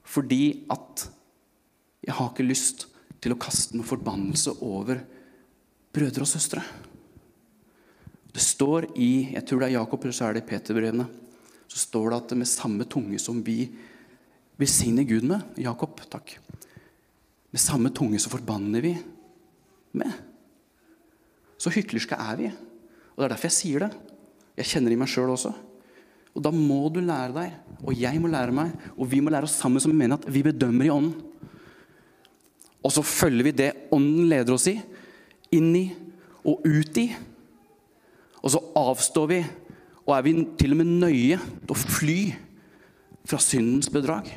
Fordi 0.08 0.44
at 0.72 1.08
jeg 2.08 2.16
har 2.16 2.32
ikke 2.32 2.48
lyst 2.48 2.88
til 3.20 3.34
å 3.34 3.40
kaste 3.42 3.76
noen 3.76 3.88
forbannelse 3.88 4.54
over 4.64 5.02
brødre 5.94 6.24
og 6.24 6.30
søstre. 6.30 6.64
Det 8.32 8.44
står 8.44 8.92
i 9.02 9.34
jeg 9.34 9.44
tror 9.48 9.64
det 9.64 9.70
er 9.70 9.80
Jakob 9.80 10.04
eller 10.06 10.16
så 10.16 10.28
er 10.28 10.38
det 10.38 10.46
Peterbrevene, 10.48 11.08
så 11.68 11.82
står 11.82 12.12
det 12.12 12.20
at 12.22 12.36
med 12.40 12.50
samme 12.50 12.88
tunge 12.88 13.20
som 13.20 13.42
vi 13.44 13.66
besigner 14.58 15.08
Gud 15.10 15.26
med 15.28 15.60
Jakob, 15.60 16.00
takk. 16.08 16.38
Med 17.52 17.62
samme 17.62 17.92
tunge 17.96 18.22
så 18.22 18.32
forbanner 18.32 18.84
vi 18.84 18.94
med. 19.98 20.14
Så 21.58 21.74
hyklerske 21.74 22.16
er 22.16 22.40
vi. 22.40 22.52
Og 22.52 23.18
Det 23.18 23.26
er 23.26 23.34
derfor 23.34 23.50
jeg 23.50 23.58
sier 23.58 23.84
det. 23.84 23.92
Jeg 24.58 24.72
kjenner 24.72 24.94
i 24.94 25.00
meg 25.00 25.10
sjøl 25.12 25.32
også. 25.34 25.54
Og 26.38 26.44
Da 26.46 26.52
må 26.54 26.86
du 26.94 27.00
lære 27.02 27.34
deg, 27.34 27.54
og 27.82 27.98
jeg 27.98 28.20
må 28.22 28.30
lære 28.30 28.54
meg, 28.54 28.74
og 28.94 29.10
vi 29.10 29.22
må 29.22 29.32
lære 29.34 29.48
oss 29.50 29.58
sammen 29.58 29.82
som 29.82 29.90
vi 29.90 29.98
mener 29.98 30.20
at 30.20 30.28
vi 30.30 30.44
bedømmer 30.46 30.86
i 30.86 30.94
ånden. 30.94 31.16
Og 32.86 32.94
så 32.94 33.02
følger 33.02 33.48
vi 33.48 33.56
det 33.58 33.72
ånden 33.92 34.28
leder 34.30 34.54
oss 34.54 34.68
i, 34.70 34.76
inn 35.52 35.72
i 35.76 35.86
og 36.46 36.62
ut 36.66 37.00
i. 37.02 37.08
Og 38.44 38.54
så 38.54 38.62
avstår 38.78 39.32
vi, 39.32 39.40
og 40.06 40.14
er 40.16 40.28
vi 40.28 40.36
til 40.60 40.76
og 40.76 40.80
med 40.80 40.94
nøye 41.02 41.40
til 41.42 41.74
å 41.74 41.80
fly 41.80 42.20
fra 43.28 43.42
syndens 43.44 43.90
bedrag. 43.92 44.30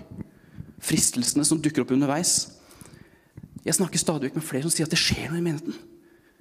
Fristelsene 0.83 1.45
som 1.47 1.61
dukker 1.63 1.85
opp 1.85 1.93
underveis. 1.95 2.49
Jeg 3.63 3.77
snakker 3.77 4.01
stadig 4.01 4.33
med 4.35 4.45
flere 4.45 4.65
som 4.65 4.73
sier 4.73 4.89
at 4.89 4.95
det 4.97 4.99
skjer 4.99 5.29
noe 5.29 5.39
i 5.39 5.45
menigheten. 5.45 5.77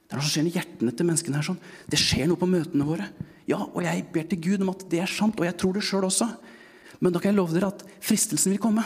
Det 0.10 0.16
er 0.16 0.18
noe 0.18 0.26
som 0.26 0.34
skjer 0.34 0.48
i 0.50 0.56
hjertene 0.56 0.92
til 0.98 1.06
menneskene 1.06 1.38
her. 1.38 1.46
sånn. 1.46 1.60
Det 1.86 2.00
skjer 2.02 2.26
noe 2.32 2.40
på 2.42 2.50
møtene 2.50 2.88
våre. 2.88 3.06
Ja, 3.46 3.60
og 3.62 3.84
jeg 3.86 4.08
ber 4.14 4.26
til 4.26 4.40
Gud 4.42 4.64
om 4.66 4.72
at 4.74 4.88
det 4.90 5.04
er 5.04 5.12
sant, 5.12 5.38
og 5.38 5.46
jeg 5.46 5.54
tror 5.62 5.76
det 5.78 5.84
sjøl 5.86 6.08
også. 6.08 6.26
Men 7.00 7.14
da 7.14 7.22
kan 7.22 7.30
jeg 7.30 7.38
love 7.38 7.54
dere 7.54 7.70
at 7.70 7.84
fristelsen 8.02 8.56
vil 8.56 8.62
komme. 8.64 8.82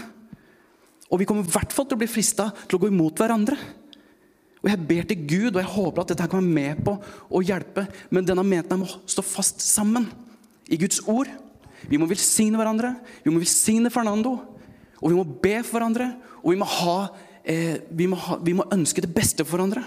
Og 1.07 1.21
vi 1.21 1.27
kommer 1.29 1.47
i 1.47 1.53
hvert 1.53 1.71
fall 1.71 1.87
til 1.87 1.95
å 1.95 2.01
bli 2.01 2.11
frista 2.11 2.49
til 2.65 2.75
å 2.75 2.81
gå 2.83 2.91
imot 2.91 3.23
hverandre. 3.23 3.55
Og 4.63 4.67
jeg 4.67 4.83
ber 4.89 5.07
til 5.07 5.23
Gud, 5.23 5.49
og 5.53 5.61
jeg 5.61 5.71
håper 5.77 6.03
at 6.03 6.11
dette 6.11 6.27
kan 6.27 6.43
være 6.43 6.55
med 6.59 6.83
på 6.83 6.97
å 7.31 7.43
hjelpe. 7.43 7.87
Men 8.11 8.27
denne 8.27 8.43
menigheten 8.43 8.83
må 8.83 8.91
stå 9.07 9.23
fast 9.23 9.63
sammen 9.63 10.09
i 10.67 10.79
Guds 10.79 10.99
ord. 11.07 11.31
Vi 11.87 11.99
må 11.99 12.07
velsigne 12.11 12.59
hverandre. 12.59 12.97
Vi 13.23 13.31
må 13.31 13.39
velsigne 13.39 13.91
Fernando. 13.91 14.37
Og 14.99 15.07
vi 15.11 15.17
må 15.17 15.23
be 15.23 15.57
for 15.63 15.77
hverandre. 15.79 16.13
Og 16.43 16.51
vi 16.51 16.59
må 16.59 16.67
ha 16.67 16.97
eh, 17.43 17.79
vi, 17.91 18.07
må 18.11 18.19
ha, 18.19 18.39
vi, 18.43 18.55
må 18.55 18.67
ønske 18.75 19.03
det 19.03 19.11
beste 19.15 19.43
for 19.43 19.57
hverandre. 19.57 19.83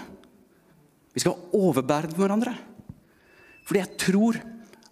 Vi 1.17 1.23
skal 1.23 1.39
overbære 1.57 2.11
det 2.11 2.13
for 2.13 2.27
hverandre. 2.27 2.53
Fordi 3.65 3.81
jeg 3.81 3.97
tror 4.03 4.37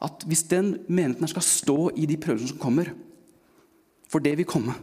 at 0.06 0.26
hvis 0.26 0.44
den 0.50 0.72
menigheten 0.90 1.30
skal 1.30 1.46
stå 1.46 1.78
i 1.94 2.08
de 2.10 2.18
prøvelsene 2.18 2.56
som 2.56 2.62
kommer, 2.62 2.90
for 4.10 4.24
det 4.24 4.36
vil 4.38 4.48
komme 4.50 4.74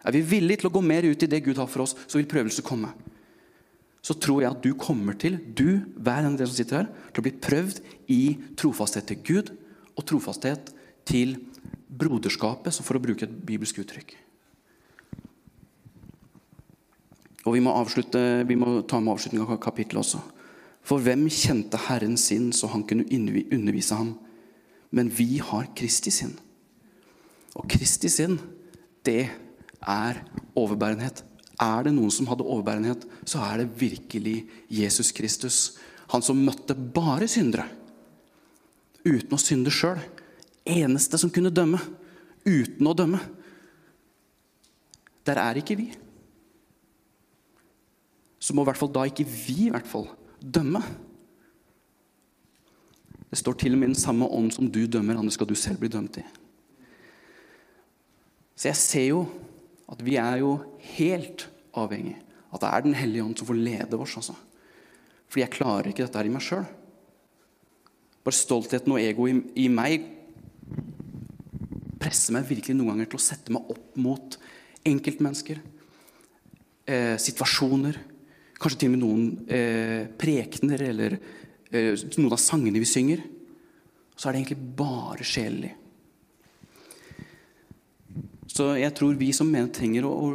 Er 0.00 0.14
vi 0.16 0.22
villige 0.24 0.62
til 0.62 0.70
å 0.70 0.72
gå 0.72 0.80
mer 0.80 1.04
ut 1.04 1.22
i 1.22 1.28
det 1.28 1.42
Gud 1.44 1.58
har 1.60 1.66
for 1.68 1.84
oss, 1.84 1.92
så 2.08 2.16
vil 2.16 2.28
prøvelser 2.30 2.64
komme. 2.64 2.88
Så 4.00 4.14
tror 4.16 4.40
jeg 4.40 4.48
at 4.48 4.62
du 4.64 4.72
kommer 4.72 5.12
til, 5.12 5.36
du, 5.36 5.84
hver 6.00 6.24
en 6.24 6.38
del 6.40 6.48
som 6.48 6.56
sitter 6.56 6.78
her, 6.78 6.86
til 7.12 7.20
å 7.20 7.26
bli 7.26 7.32
prøvd 7.36 7.82
i 8.08 8.22
trofasthet 8.56 9.10
til 9.10 9.20
Gud 9.20 9.50
og 9.92 10.06
trofasthet 10.08 10.72
til 11.04 11.36
broderskapet, 11.92 12.80
for 12.80 12.96
å 12.96 13.04
bruke 13.04 13.28
et 13.28 13.36
bibelsk 13.44 13.82
uttrykk. 13.84 14.16
Og 17.44 17.58
vi 17.58 17.60
må, 17.60 17.76
avslutte, 17.76 18.24
vi 18.48 18.56
må 18.56 18.78
ta 18.88 19.04
med 19.04 19.18
avslutningen 19.18 19.52
av 19.52 19.60
kapittelet 19.60 20.00
også. 20.00 20.24
For 20.90 20.98
hvem 20.98 21.28
kjente 21.30 21.78
Herren 21.86 22.16
sin 22.18 22.48
så 22.50 22.72
han 22.72 22.82
kunne 22.82 23.06
undervise 23.14 23.94
ham? 23.94 24.16
Men 24.90 25.06
vi 25.14 25.38
har 25.38 25.68
Kristi 25.78 26.10
sinn. 26.10 26.32
Og 27.54 27.68
Kristi 27.70 28.10
sinn, 28.10 28.34
det 29.06 29.28
er 29.78 30.18
overbærenhet. 30.58 31.22
Er 31.62 31.86
det 31.86 31.94
noen 31.94 32.10
som 32.10 32.26
hadde 32.26 32.42
overbærenhet, 32.42 33.06
så 33.22 33.38
er 33.46 33.62
det 33.62 33.78
virkelig 33.78 34.48
Jesus 34.66 35.12
Kristus. 35.14 35.60
Han 36.10 36.26
som 36.26 36.42
møtte 36.42 36.74
bare 36.74 37.30
syndere. 37.30 37.68
Uten 39.06 39.36
å 39.36 39.38
synde 39.38 39.70
sjøl. 39.70 40.02
Eneste 40.66 41.20
som 41.22 41.30
kunne 41.30 41.54
dømme. 41.54 41.78
Uten 42.42 42.90
å 42.90 42.96
dømme. 42.98 43.22
Der 45.22 45.38
er 45.38 45.62
ikke 45.62 45.78
vi 45.78 45.92
så 48.40 48.56
må 48.56 48.64
i 48.64 48.70
hvert 48.70 48.80
fall 48.80 48.90
da 48.92 49.04
ikke 49.06 49.26
vi 49.28 49.66
i 49.66 49.72
hvert 49.72 49.88
fall 49.88 50.08
dømme. 50.40 50.82
Det 53.30 53.38
står 53.38 53.58
til 53.60 53.76
og 53.76 53.80
med 53.82 53.92
den 53.92 54.00
samme 54.00 54.26
ånd 54.26 54.50
som 54.54 54.70
du 54.72 54.82
dømmer, 54.90 55.18
andre 55.18 55.34
skal 55.34 55.48
du 55.48 55.54
selv 55.58 55.78
bli 55.82 55.90
dømt 55.92 56.18
i. 56.18 56.24
Så 58.58 58.68
jeg 58.68 58.80
ser 58.80 59.06
jo 59.12 59.22
at 59.90 60.02
vi 60.04 60.16
er 60.20 60.42
jo 60.42 60.58
helt 60.96 61.48
avhengig 61.74 62.18
at 62.50 62.62
det 62.64 62.68
er 62.68 62.82
Den 62.82 62.94
hellige 62.98 63.24
ånd 63.24 63.38
som 63.38 63.46
får 63.46 63.54
lede 63.62 63.98
oss. 63.98 64.16
Altså. 64.16 64.34
Fordi 65.28 65.44
jeg 65.44 65.54
klarer 65.54 65.90
ikke 65.90 66.02
dette 66.02 66.18
her 66.18 66.26
i 66.26 66.32
meg 66.34 66.42
sjøl. 66.42 66.64
Bare 68.26 68.36
stoltheten 68.36 68.92
og 68.92 69.00
egoet 69.00 69.30
i, 69.54 69.66
i 69.66 69.68
meg 69.70 70.08
presser 72.00 72.34
meg 72.34 72.48
virkelig 72.48 72.74
noen 72.74 72.94
ganger 72.94 73.10
til 73.12 73.20
å 73.20 73.22
sette 73.22 73.54
meg 73.54 73.70
opp 73.70 74.00
mot 74.00 74.36
enkeltmennesker, 74.88 75.60
eh, 76.88 77.16
situasjoner, 77.20 78.00
Kanskje 78.60 78.82
til 78.82 78.90
og 78.90 78.96
med 78.96 79.02
noen 79.02 79.26
eh, 79.48 80.08
prekener 80.20 80.82
eller 80.90 81.16
eh, 81.16 81.94
noen 82.18 82.34
av 82.34 82.40
sangene 82.42 82.82
vi 82.82 82.88
synger. 82.88 83.22
Så 84.12 84.28
er 84.28 84.36
det 84.36 84.42
egentlig 84.42 84.74
bare 84.76 85.24
sjelelig. 85.24 85.72
Så 88.50 88.74
jeg 88.76 88.92
tror 88.98 89.16
vi 89.16 89.30
som 89.32 89.48
mener 89.48 89.70
trenger 89.72 90.04
å, 90.04 90.12
å 90.12 90.28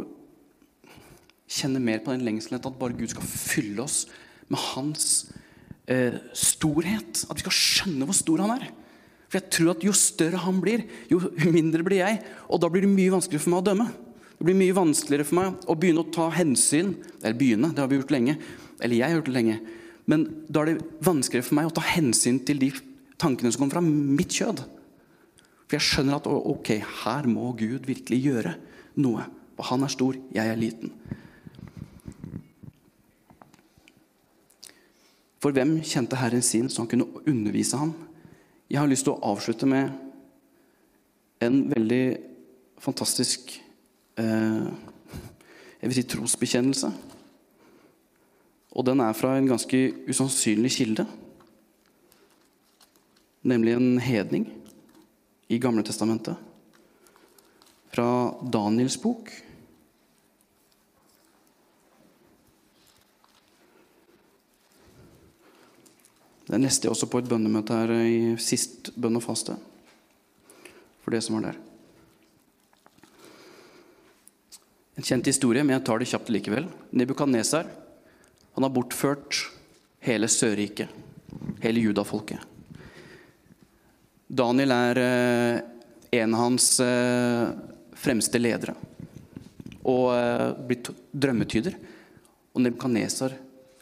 kjenne 1.46 1.82
mer 1.84 2.02
på 2.02 2.16
den 2.16 2.26
lengselen 2.26 2.58
at 2.58 2.80
bare 2.80 2.98
Gud 2.98 3.12
skal 3.14 3.28
fylle 3.30 3.86
oss 3.86 4.06
med 4.50 4.62
hans 4.72 5.28
eh, 5.86 6.18
storhet. 6.34 7.28
At 7.30 7.38
vi 7.38 7.46
skal 7.46 7.58
skjønne 7.60 8.10
hvor 8.10 8.18
stor 8.18 8.42
han 8.46 8.56
er. 8.58 8.66
For 9.30 9.38
jeg 9.38 9.52
tror 9.54 9.76
at 9.76 9.86
jo 9.86 9.94
større 9.98 10.42
han 10.46 10.62
blir, 10.64 10.86
jo 11.12 11.22
mindre 11.46 11.86
blir 11.86 12.02
jeg. 12.02 12.24
Og 12.50 12.62
da 12.62 12.72
blir 12.72 12.86
det 12.86 12.94
mye 12.94 13.14
vanskeligere 13.14 13.46
for 13.46 13.54
meg 13.54 13.62
å 13.62 13.70
dømme. 13.70 13.88
Det 14.46 14.52
blir 14.52 14.60
mye 14.62 14.74
vanskeligere 14.78 15.26
for 15.26 15.40
meg 15.40 15.64
å 15.66 15.74
begynne 15.74 16.04
å 16.04 16.12
ta 16.14 16.28
hensyn 16.30 16.92
Eller 17.24 17.34
begynne, 17.34 17.72
det 17.74 17.82
har 17.82 17.88
vi 17.90 17.98
gjort 17.98 18.12
lenge. 18.14 18.36
Eller 18.78 19.00
jeg 19.00 19.10
har 19.10 19.16
gjort 19.18 19.30
det 19.32 19.34
lenge. 19.34 19.56
Men 20.06 20.26
da 20.46 20.62
er 20.62 20.70
det 20.70 20.86
vanskeligere 21.02 21.48
for 21.48 21.58
meg 21.58 21.70
å 21.72 21.74
ta 21.74 21.82
hensyn 21.82 22.38
til 22.46 22.62
de 22.62 22.70
tankene 23.18 23.50
som 23.50 23.64
kommer 23.64 23.80
fra 23.80 23.82
mitt 23.82 24.38
kjød. 24.38 24.62
For 25.66 25.80
jeg 25.80 25.88
skjønner 25.88 26.20
at 26.20 26.30
ok, 26.30 26.72
her 27.02 27.26
må 27.26 27.56
Gud 27.58 27.90
virkelig 27.90 28.22
gjøre 28.22 28.54
noe. 29.02 29.26
Og 29.58 29.66
han 29.72 29.90
er 29.90 29.96
stor, 29.96 30.22
jeg 30.38 30.54
er 30.54 30.62
liten. 30.62 30.94
For 35.42 35.58
hvem 35.58 35.80
kjente 35.82 36.22
Herren 36.22 36.46
sin 36.46 36.70
så 36.70 36.86
han 36.86 36.94
kunne 36.94 37.10
undervise 37.26 37.82
ham? 37.82 37.98
Jeg 38.70 38.84
har 38.84 38.94
lyst 38.94 39.10
til 39.10 39.18
å 39.18 39.34
avslutte 39.34 39.66
med 39.66 39.90
en 41.42 41.64
veldig 41.74 42.06
fantastisk 42.78 43.64
jeg 44.17 45.89
vil 45.89 45.95
si 45.97 46.04
trosbekjennelse. 46.08 46.91
Og 48.75 48.84
den 48.88 48.99
er 48.99 49.15
fra 49.15 49.38
en 49.38 49.47
ganske 49.47 49.80
usannsynlig 50.10 50.71
kilde. 50.75 51.06
Nemlig 53.45 53.75
en 53.75 53.99
hedning 54.01 54.49
i 55.47 55.60
Gamle 55.62 55.84
Testamentet. 55.86 56.36
Fra 57.93 58.08
Daniels 58.51 58.97
bok. 58.99 59.30
Den 66.49 66.62
leste 66.62 66.86
jeg 66.86 66.93
også 66.93 67.08
på 67.10 67.21
et 67.21 67.30
bønnemøte 67.30 67.78
her 67.78 67.93
i 68.06 68.17
sist 68.41 68.91
bønn 68.99 69.17
og 69.17 69.23
faste. 69.23 69.56
For 71.01 71.15
det 71.15 71.23
som 71.23 71.39
var 71.39 71.47
der. 71.51 71.75
En 74.96 75.04
kjent 75.04 75.28
historie, 75.28 75.64
men 75.64 75.76
jeg 75.76 75.84
tar 75.88 76.00
det 76.00 76.08
kjapt 76.08 76.32
likevel. 76.32 76.68
Nebukadnesar 76.96 77.68
har 78.56 78.72
bortført 78.72 79.42
hele 80.06 80.30
Sørriket, 80.32 80.88
hele 81.64 81.84
judafolket. 81.84 82.40
Daniel 84.28 84.72
er 84.72 85.02
eh, 85.02 85.58
en 86.22 86.34
av 86.34 86.46
hans 86.46 86.70
eh, 86.80 87.50
fremste 88.00 88.40
ledere 88.40 88.76
og 89.86 90.08
blir 90.16 90.64
blitt 90.66 90.90
drømmetyder. 91.14 91.76
Og 92.56 92.64
Nebukadnesar 92.64 93.36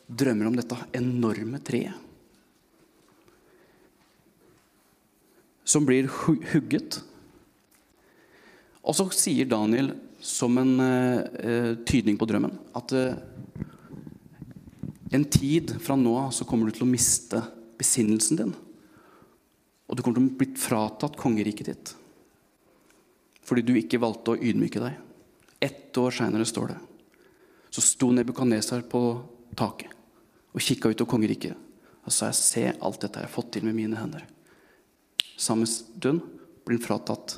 drømmer 0.08 0.49
om 0.49 0.58
dette 0.58 0.80
enorme 0.97 1.62
treet. 1.63 1.93
Som 5.63 5.86
blir 5.88 6.10
hugget. 6.26 6.99
Og 8.84 8.97
så 8.97 9.08
sier 9.15 9.47
Daniel 9.47 9.93
som 10.23 10.57
en 10.57 10.73
uh, 10.79 11.75
tydning 11.83 12.15
på 12.19 12.27
drømmen 12.29 12.55
at 12.79 12.93
uh, 12.95 13.15
en 15.13 15.25
tid 15.29 15.75
fra 15.83 15.97
nå 15.99 16.13
av 16.17 16.31
så 16.33 16.47
kommer 16.47 16.69
du 16.69 16.77
til 16.77 16.88
å 16.88 16.89
miste 16.89 17.41
besinnelsen 17.77 18.39
din. 18.39 18.53
Og 19.86 19.97
du 19.97 20.01
kommer 20.01 20.17
til 20.17 20.25
å 20.25 20.38
bli 20.39 20.47
fratatt 20.57 21.19
kongeriket 21.19 21.69
ditt 21.69 21.93
fordi 23.43 23.59
du 23.67 23.73
ikke 23.75 23.99
valgte 23.99 24.31
å 24.33 24.39
ydmyke 24.39 24.79
deg. 24.79 24.93
Ett 25.59 25.97
år 25.99 26.13
seinere 26.15 26.45
står 26.47 26.69
det. 26.71 26.77
Så 27.75 27.81
sto 27.83 28.07
Nebukadnesar 28.15 28.86
på 28.88 29.01
taket 29.59 29.91
og 30.53 30.63
kikka 30.63 30.93
ut 30.93 31.03
av 31.03 31.09
kongeriket. 31.12 31.57
Og 32.07 32.15
sa 32.15 32.29
jeg 32.29 32.39
se 32.39 32.63
alt 32.71 33.01
dette 33.03 33.19
jeg 33.19 33.27
har 33.27 33.33
fått 33.33 33.51
til 33.55 33.65
med 33.67 33.75
mine 33.75 33.99
hender. 33.99 34.23
Samme 35.36 35.67
stund 35.67 36.23
blir 36.63 36.79
han 36.79 36.86
fratatt 36.86 37.36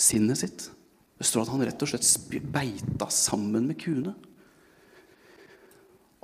sinnet 0.00 0.40
sitt. 0.40 0.70
Det 1.18 1.26
står 1.28 1.44
at 1.44 1.52
han 1.54 1.64
rett 1.66 1.84
og 1.84 1.90
slett 1.90 2.48
beita 2.52 3.08
sammen 3.12 3.68
med 3.70 3.78
kuene. 3.80 4.14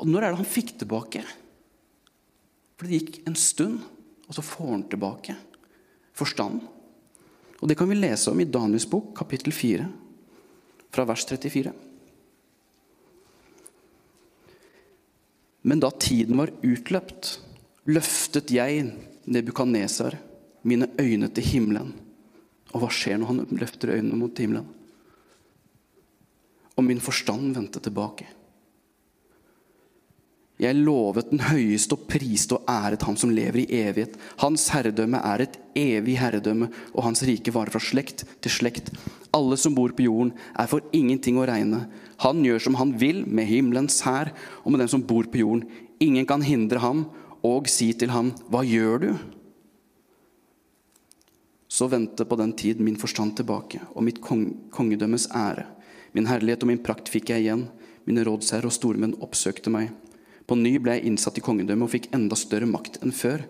Og 0.00 0.08
når 0.08 0.24
er 0.24 0.32
det 0.32 0.40
han 0.40 0.48
fikk 0.48 0.74
tilbake? 0.80 1.22
For 2.80 2.88
det 2.88 2.98
gikk 2.98 3.20
en 3.28 3.36
stund, 3.36 3.82
og 4.26 4.36
så 4.36 4.44
får 4.44 4.70
han 4.72 4.84
tilbake 4.88 5.36
forstanden. 6.16 6.64
Og 7.60 7.68
Det 7.68 7.76
kan 7.76 7.90
vi 7.90 7.98
lese 7.98 8.30
om 8.32 8.40
i 8.40 8.48
Daniels 8.48 8.88
bok, 8.88 9.12
kapittel 9.16 9.52
4, 9.52 9.84
fra 10.90 11.04
vers 11.04 11.26
34. 11.28 11.72
Men 15.68 15.80
da 15.80 15.90
tiden 15.92 16.40
var 16.40 16.54
utløpt, 16.64 17.34
løftet 17.84 18.50
jeg, 18.54 18.88
Nebukadnesar, 19.30 20.16
mine 20.64 20.88
øyne 20.98 21.28
til 21.28 21.44
himmelen. 21.44 21.92
Og 22.72 22.80
hva 22.80 22.88
skjer 22.88 23.20
når 23.20 23.28
han 23.28 23.58
løfter 23.60 23.92
øynene 23.92 24.16
mot 24.16 24.40
himmelen? 24.40 24.64
Og 26.80 26.86
min 26.86 27.02
forstand 27.04 27.52
vendte 27.52 27.82
tilbake. 27.84 28.24
Jeg 30.60 30.76
lovet 30.76 31.30
den 31.30 31.40
høyeste 31.40 31.96
og 31.96 32.02
priste 32.08 32.58
og 32.58 32.66
æret 32.68 33.04
ham 33.08 33.16
som 33.16 33.30
lever 33.32 33.62
i 33.62 33.80
evighet. 33.80 34.16
Hans 34.42 34.66
herredømme 34.74 35.20
er 35.24 35.44
et 35.46 35.56
evig 35.76 36.18
herredømme, 36.20 36.68
og 36.92 37.06
hans 37.06 37.22
rike 37.24 37.52
varer 37.54 37.72
fra 37.72 37.80
slekt 37.80 38.26
til 38.44 38.52
slekt. 38.52 38.90
Alle 39.32 39.56
som 39.60 39.76
bor 39.76 39.94
på 39.96 40.04
jorden, 40.04 40.34
er 40.52 40.68
for 40.68 40.84
ingenting 40.92 41.40
å 41.40 41.46
regne. 41.48 41.86
Han 42.24 42.44
gjør 42.44 42.60
som 42.66 42.76
han 42.76 42.92
vil 43.00 43.22
med 43.24 43.48
himmelens 43.48 44.02
hær 44.04 44.34
og 44.64 44.72
med 44.72 44.84
dem 44.84 44.92
som 44.92 45.04
bor 45.04 45.28
på 45.32 45.40
jorden. 45.40 45.64
Ingen 46.00 46.28
kan 46.28 46.44
hindre 46.44 46.84
ham 46.84 47.06
og 47.40 47.68
si 47.72 47.94
til 47.96 48.12
ham, 48.12 48.34
Hva 48.52 48.60
gjør 48.60 49.04
du? 49.06 49.10
Så 51.70 51.88
vendte 51.88 52.26
på 52.28 52.36
den 52.36 52.52
tid 52.52 52.80
min 52.84 53.00
forstand 53.00 53.38
tilbake, 53.38 53.80
og 53.94 54.04
mitt 54.04 54.20
kong 54.20 54.68
kongedømmes 54.74 55.30
ære. 55.32 55.70
Min 56.16 56.26
herlighet 56.26 56.64
og 56.64 56.70
min 56.72 56.82
prakt 56.82 57.10
fikk 57.12 57.32
jeg 57.32 57.46
igjen. 57.46 57.66
Mine 58.08 58.24
rådsherrer 58.26 58.68
og 58.70 58.74
stormenn 58.74 59.16
oppsøkte 59.22 59.72
meg. 59.72 59.92
På 60.48 60.56
ny 60.58 60.74
ble 60.82 60.96
jeg 60.96 61.10
innsatt 61.10 61.38
i 61.38 61.44
kongedømmet 61.44 61.86
og 61.86 61.92
fikk 61.92 62.08
enda 62.16 62.38
større 62.38 62.66
makt 62.66 62.98
enn 63.04 63.14
før. 63.14 63.44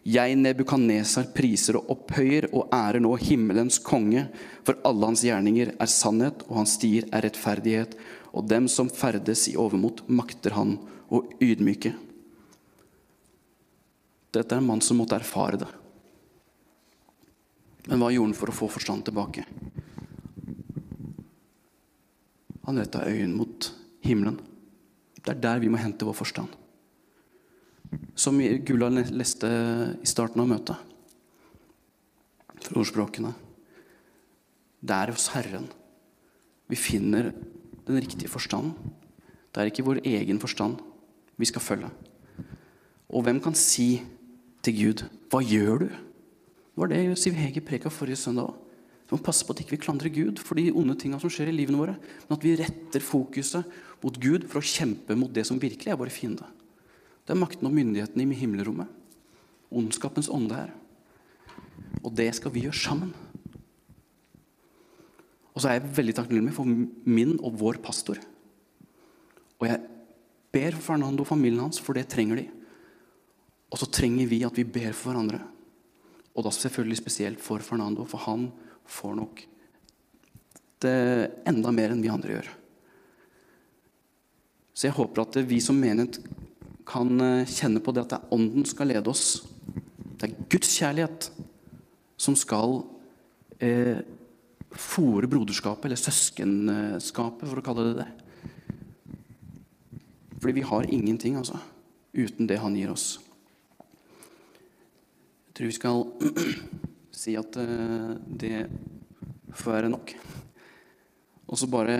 Jeg, 0.00 0.34
Nebukanesar, 0.40 1.28
priser 1.36 1.76
og 1.76 1.90
opphøyer 1.92 2.48
og 2.50 2.72
ærer 2.72 3.02
nå 3.04 3.12
himmelens 3.20 3.76
konge, 3.84 4.24
for 4.64 4.80
alle 4.88 5.10
hans 5.10 5.22
gjerninger 5.26 5.74
er 5.76 5.90
sannhet, 5.92 6.40
og 6.48 6.62
hans 6.62 6.78
stier 6.78 7.04
er 7.12 7.26
rettferdighet, 7.26 7.98
og 8.32 8.48
dem 8.48 8.68
som 8.72 8.88
ferdes 8.88 9.44
i 9.52 9.58
overmot, 9.60 10.06
makter 10.08 10.56
han 10.56 10.78
å 11.12 11.20
ydmyke. 11.44 11.92
Dette 14.30 14.56
er 14.56 14.62
en 14.62 14.70
mann 14.70 14.80
som 14.82 14.98
måtte 15.02 15.18
erfare 15.18 15.60
det. 15.60 15.68
Men 17.90 18.00
hva 18.00 18.10
gjorde 18.14 18.30
han 18.30 18.38
for 18.38 18.52
å 18.52 18.56
få 18.56 18.70
forstand 18.72 19.04
tilbake? 19.08 19.44
Han 22.70 22.78
retta 22.78 23.02
øynene 23.02 23.34
mot 23.34 23.66
himmelen. 24.06 24.36
Det 25.18 25.32
er 25.32 25.40
der 25.42 25.58
vi 25.58 25.68
må 25.68 25.78
hente 25.80 26.06
vår 26.06 26.14
forstand. 26.14 26.52
Som 28.14 28.38
Gula 28.38 28.86
leste 28.94 29.48
i 29.98 30.06
starten 30.06 30.38
av 30.38 30.46
møtet, 30.46 30.76
fra 32.62 32.78
ordspråkene. 32.78 33.32
Det 34.78 34.94
er 34.94 35.10
hos 35.10 35.26
Herren 35.34 35.66
vi 36.70 36.78
finner 36.78 37.32
den 37.88 37.98
riktige 37.98 38.30
forstanden. 38.30 38.76
Det 39.50 39.58
er 39.58 39.72
ikke 39.72 39.88
vår 39.88 40.04
egen 40.06 40.38
forstand 40.38 40.78
vi 41.42 41.50
skal 41.50 41.66
følge. 41.66 41.90
Og 43.10 43.26
hvem 43.26 43.42
kan 43.42 43.58
si 43.58 44.04
til 44.62 44.78
Gud 44.78 45.02
'Hva 45.02 45.42
gjør 45.42 45.78
du?' 45.78 45.90
Det 45.90 46.76
var 46.76 46.86
det 46.86 47.18
Siv 47.18 47.32
Hege 47.32 47.60
preka 47.60 47.88
forrige 47.88 48.16
søndag 48.16 48.44
òg. 48.44 48.69
Vi 49.10 49.16
må 49.18 49.24
passe 49.26 49.42
på 49.42 49.50
at 49.50 49.58
ikke 49.58 49.74
vi 49.74 49.76
ikke 49.80 49.88
klandrer 49.88 50.12
Gud 50.14 50.38
for 50.38 50.54
de 50.54 50.68
onde 50.70 50.94
tinga 50.94 51.18
som 51.18 51.32
skjer 51.34 51.48
i 51.50 51.54
livene 51.56 51.80
våre, 51.80 51.96
men 51.98 52.36
at 52.36 52.44
vi 52.46 52.52
retter 52.60 53.02
fokuset 53.02 53.66
mot 54.04 54.18
Gud 54.22 54.46
for 54.46 54.62
å 54.62 54.68
kjempe 54.70 55.16
mot 55.18 55.32
det 55.34 55.42
som 55.48 55.58
virkelig 55.58 55.90
er 55.90 55.98
våre 55.98 56.14
fiende. 56.14 56.46
Det 57.26 57.34
er 57.34 57.40
makten 57.40 57.66
og 57.66 57.74
myndigheten 57.74 58.22
i 58.22 58.38
himmelrommet. 58.38 58.86
Ondskapens 59.74 60.30
ånde 60.30 60.54
her. 60.54 60.70
Og 62.04 62.14
det 62.14 62.28
skal 62.38 62.54
vi 62.54 62.62
gjøre 62.68 62.78
sammen. 62.78 63.10
Og 65.50 65.58
så 65.58 65.72
er 65.72 65.80
jeg 65.80 65.92
veldig 65.98 66.16
takknemlig 66.20 66.54
for 66.54 66.70
min 66.70 67.34
og 67.42 67.58
vår 67.58 67.82
pastor. 67.82 68.22
Og 69.58 69.66
jeg 69.66 69.82
ber 70.54 70.78
for 70.78 70.92
Fernando 70.92 71.26
og 71.26 71.32
familien 71.34 71.66
hans, 71.66 71.82
for 71.82 71.98
det 71.98 72.06
trenger 72.14 72.44
de. 72.44 72.48
Og 73.74 73.82
så 73.82 73.90
trenger 73.90 74.30
vi 74.30 74.44
at 74.46 74.54
vi 74.54 74.70
ber 74.70 74.94
for 74.94 75.10
hverandre. 75.10 75.42
Og 76.30 76.46
da 76.46 76.54
selvfølgelig 76.54 77.02
spesielt 77.02 77.42
for 77.42 77.58
Fernando, 77.58 78.06
for 78.06 78.22
han 78.30 78.52
får 78.90 79.16
nok 79.18 79.44
det 80.80 80.96
enda 81.48 81.72
mer 81.74 81.92
enn 81.92 82.02
vi 82.02 82.12
andre 82.12 82.38
gjør. 82.38 82.50
Så 84.72 84.88
jeg 84.88 84.96
håper 84.96 85.26
at 85.26 85.36
vi 85.44 85.58
som 85.60 85.76
menighet 85.76 86.20
kan 86.88 87.10
eh, 87.20 87.48
kjenne 87.48 87.82
på 87.84 87.92
det 87.92 88.06
at 88.06 88.14
det 88.14 88.20
er 88.20 88.32
Ånden 88.34 88.64
skal 88.68 88.88
lede 88.90 89.10
oss. 89.12 89.42
Det 90.16 90.28
er 90.30 90.48
Guds 90.50 90.72
kjærlighet 90.80 91.28
som 92.20 92.36
skal 92.38 92.80
eh, 93.60 94.00
fòre 94.70 95.28
broderskapet, 95.30 95.88
eller 95.88 96.00
søskenskapet, 96.00 97.48
for 97.48 97.60
å 97.60 97.64
kalle 97.64 97.86
det 97.90 97.96
det. 98.00 98.08
Fordi 100.40 100.56
vi 100.56 100.64
har 100.64 100.88
ingenting 100.88 101.36
altså, 101.36 101.58
uten 102.16 102.48
det 102.48 102.60
han 102.62 102.76
gir 102.78 102.92
oss. 102.92 103.18
Jeg 105.50 105.56
tror 105.58 105.68
vi 105.68 105.76
skal 105.76 106.06
si 107.14 107.34
at 107.38 107.56
eh, 107.60 108.14
det 108.26 108.64
får 109.56 109.76
være 109.76 109.90
nok. 109.92 110.14
Og 111.50 111.58
så 111.58 111.66
bare 111.70 111.98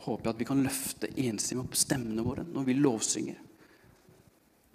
håper 0.00 0.24
jeg 0.24 0.32
at 0.32 0.40
vi 0.40 0.48
kan 0.48 0.64
løfte 0.64 1.12
enstemmig 1.20 1.66
opp 1.66 1.78
stemmene 1.78 2.24
våre 2.24 2.46
når 2.48 2.66
vi 2.68 2.78
lovsynger. 2.78 3.38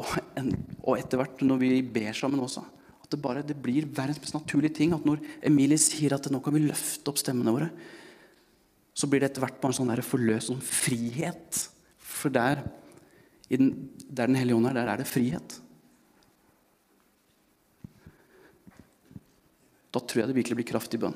Og, 0.01 0.15
en, 0.37 0.51
og 0.83 0.97
etter 0.99 1.21
hvert 1.21 1.43
når 1.45 1.61
vi 1.61 1.71
ber 1.81 2.15
sammen 2.17 2.43
også. 2.43 2.65
At 3.05 3.11
det 3.13 3.21
bare 3.21 3.45
det 3.45 3.57
blir 3.61 3.87
verdens 3.87 4.21
mest 4.21 4.37
naturlige 4.37 4.77
ting. 4.81 4.93
At 4.93 5.05
når 5.07 5.23
Emilie 5.45 5.79
sier 5.81 6.17
at 6.17 6.29
nå 6.31 6.41
kan 6.43 6.55
vi 6.55 6.65
løfte 6.65 7.11
opp 7.11 7.21
stemmene 7.21 7.53
våre, 7.55 7.69
så 8.95 9.09
blir 9.11 9.21
det 9.21 9.31
etter 9.31 9.43
hvert 9.43 9.59
bare 9.61 9.73
en 9.73 9.79
sånn 9.81 9.91
der 9.91 10.05
forløs 10.05 10.49
sånn 10.49 10.63
frihet. 10.63 11.65
For 11.99 12.33
der, 12.33 12.63
den, 13.49 13.73
der 14.07 14.29
Den 14.31 14.39
hellige 14.39 14.57
ånd 14.57 14.69
er, 14.69 14.77
der 14.77 14.93
er 14.93 15.01
det 15.01 15.09
frihet. 15.09 15.57
Da 19.95 20.01
tror 20.03 20.25
jeg 20.25 20.31
det 20.33 20.35
virkelig 20.41 20.59
blir 20.59 20.67
kraft 20.73 20.95
i 20.97 20.99
bønn. 20.99 21.15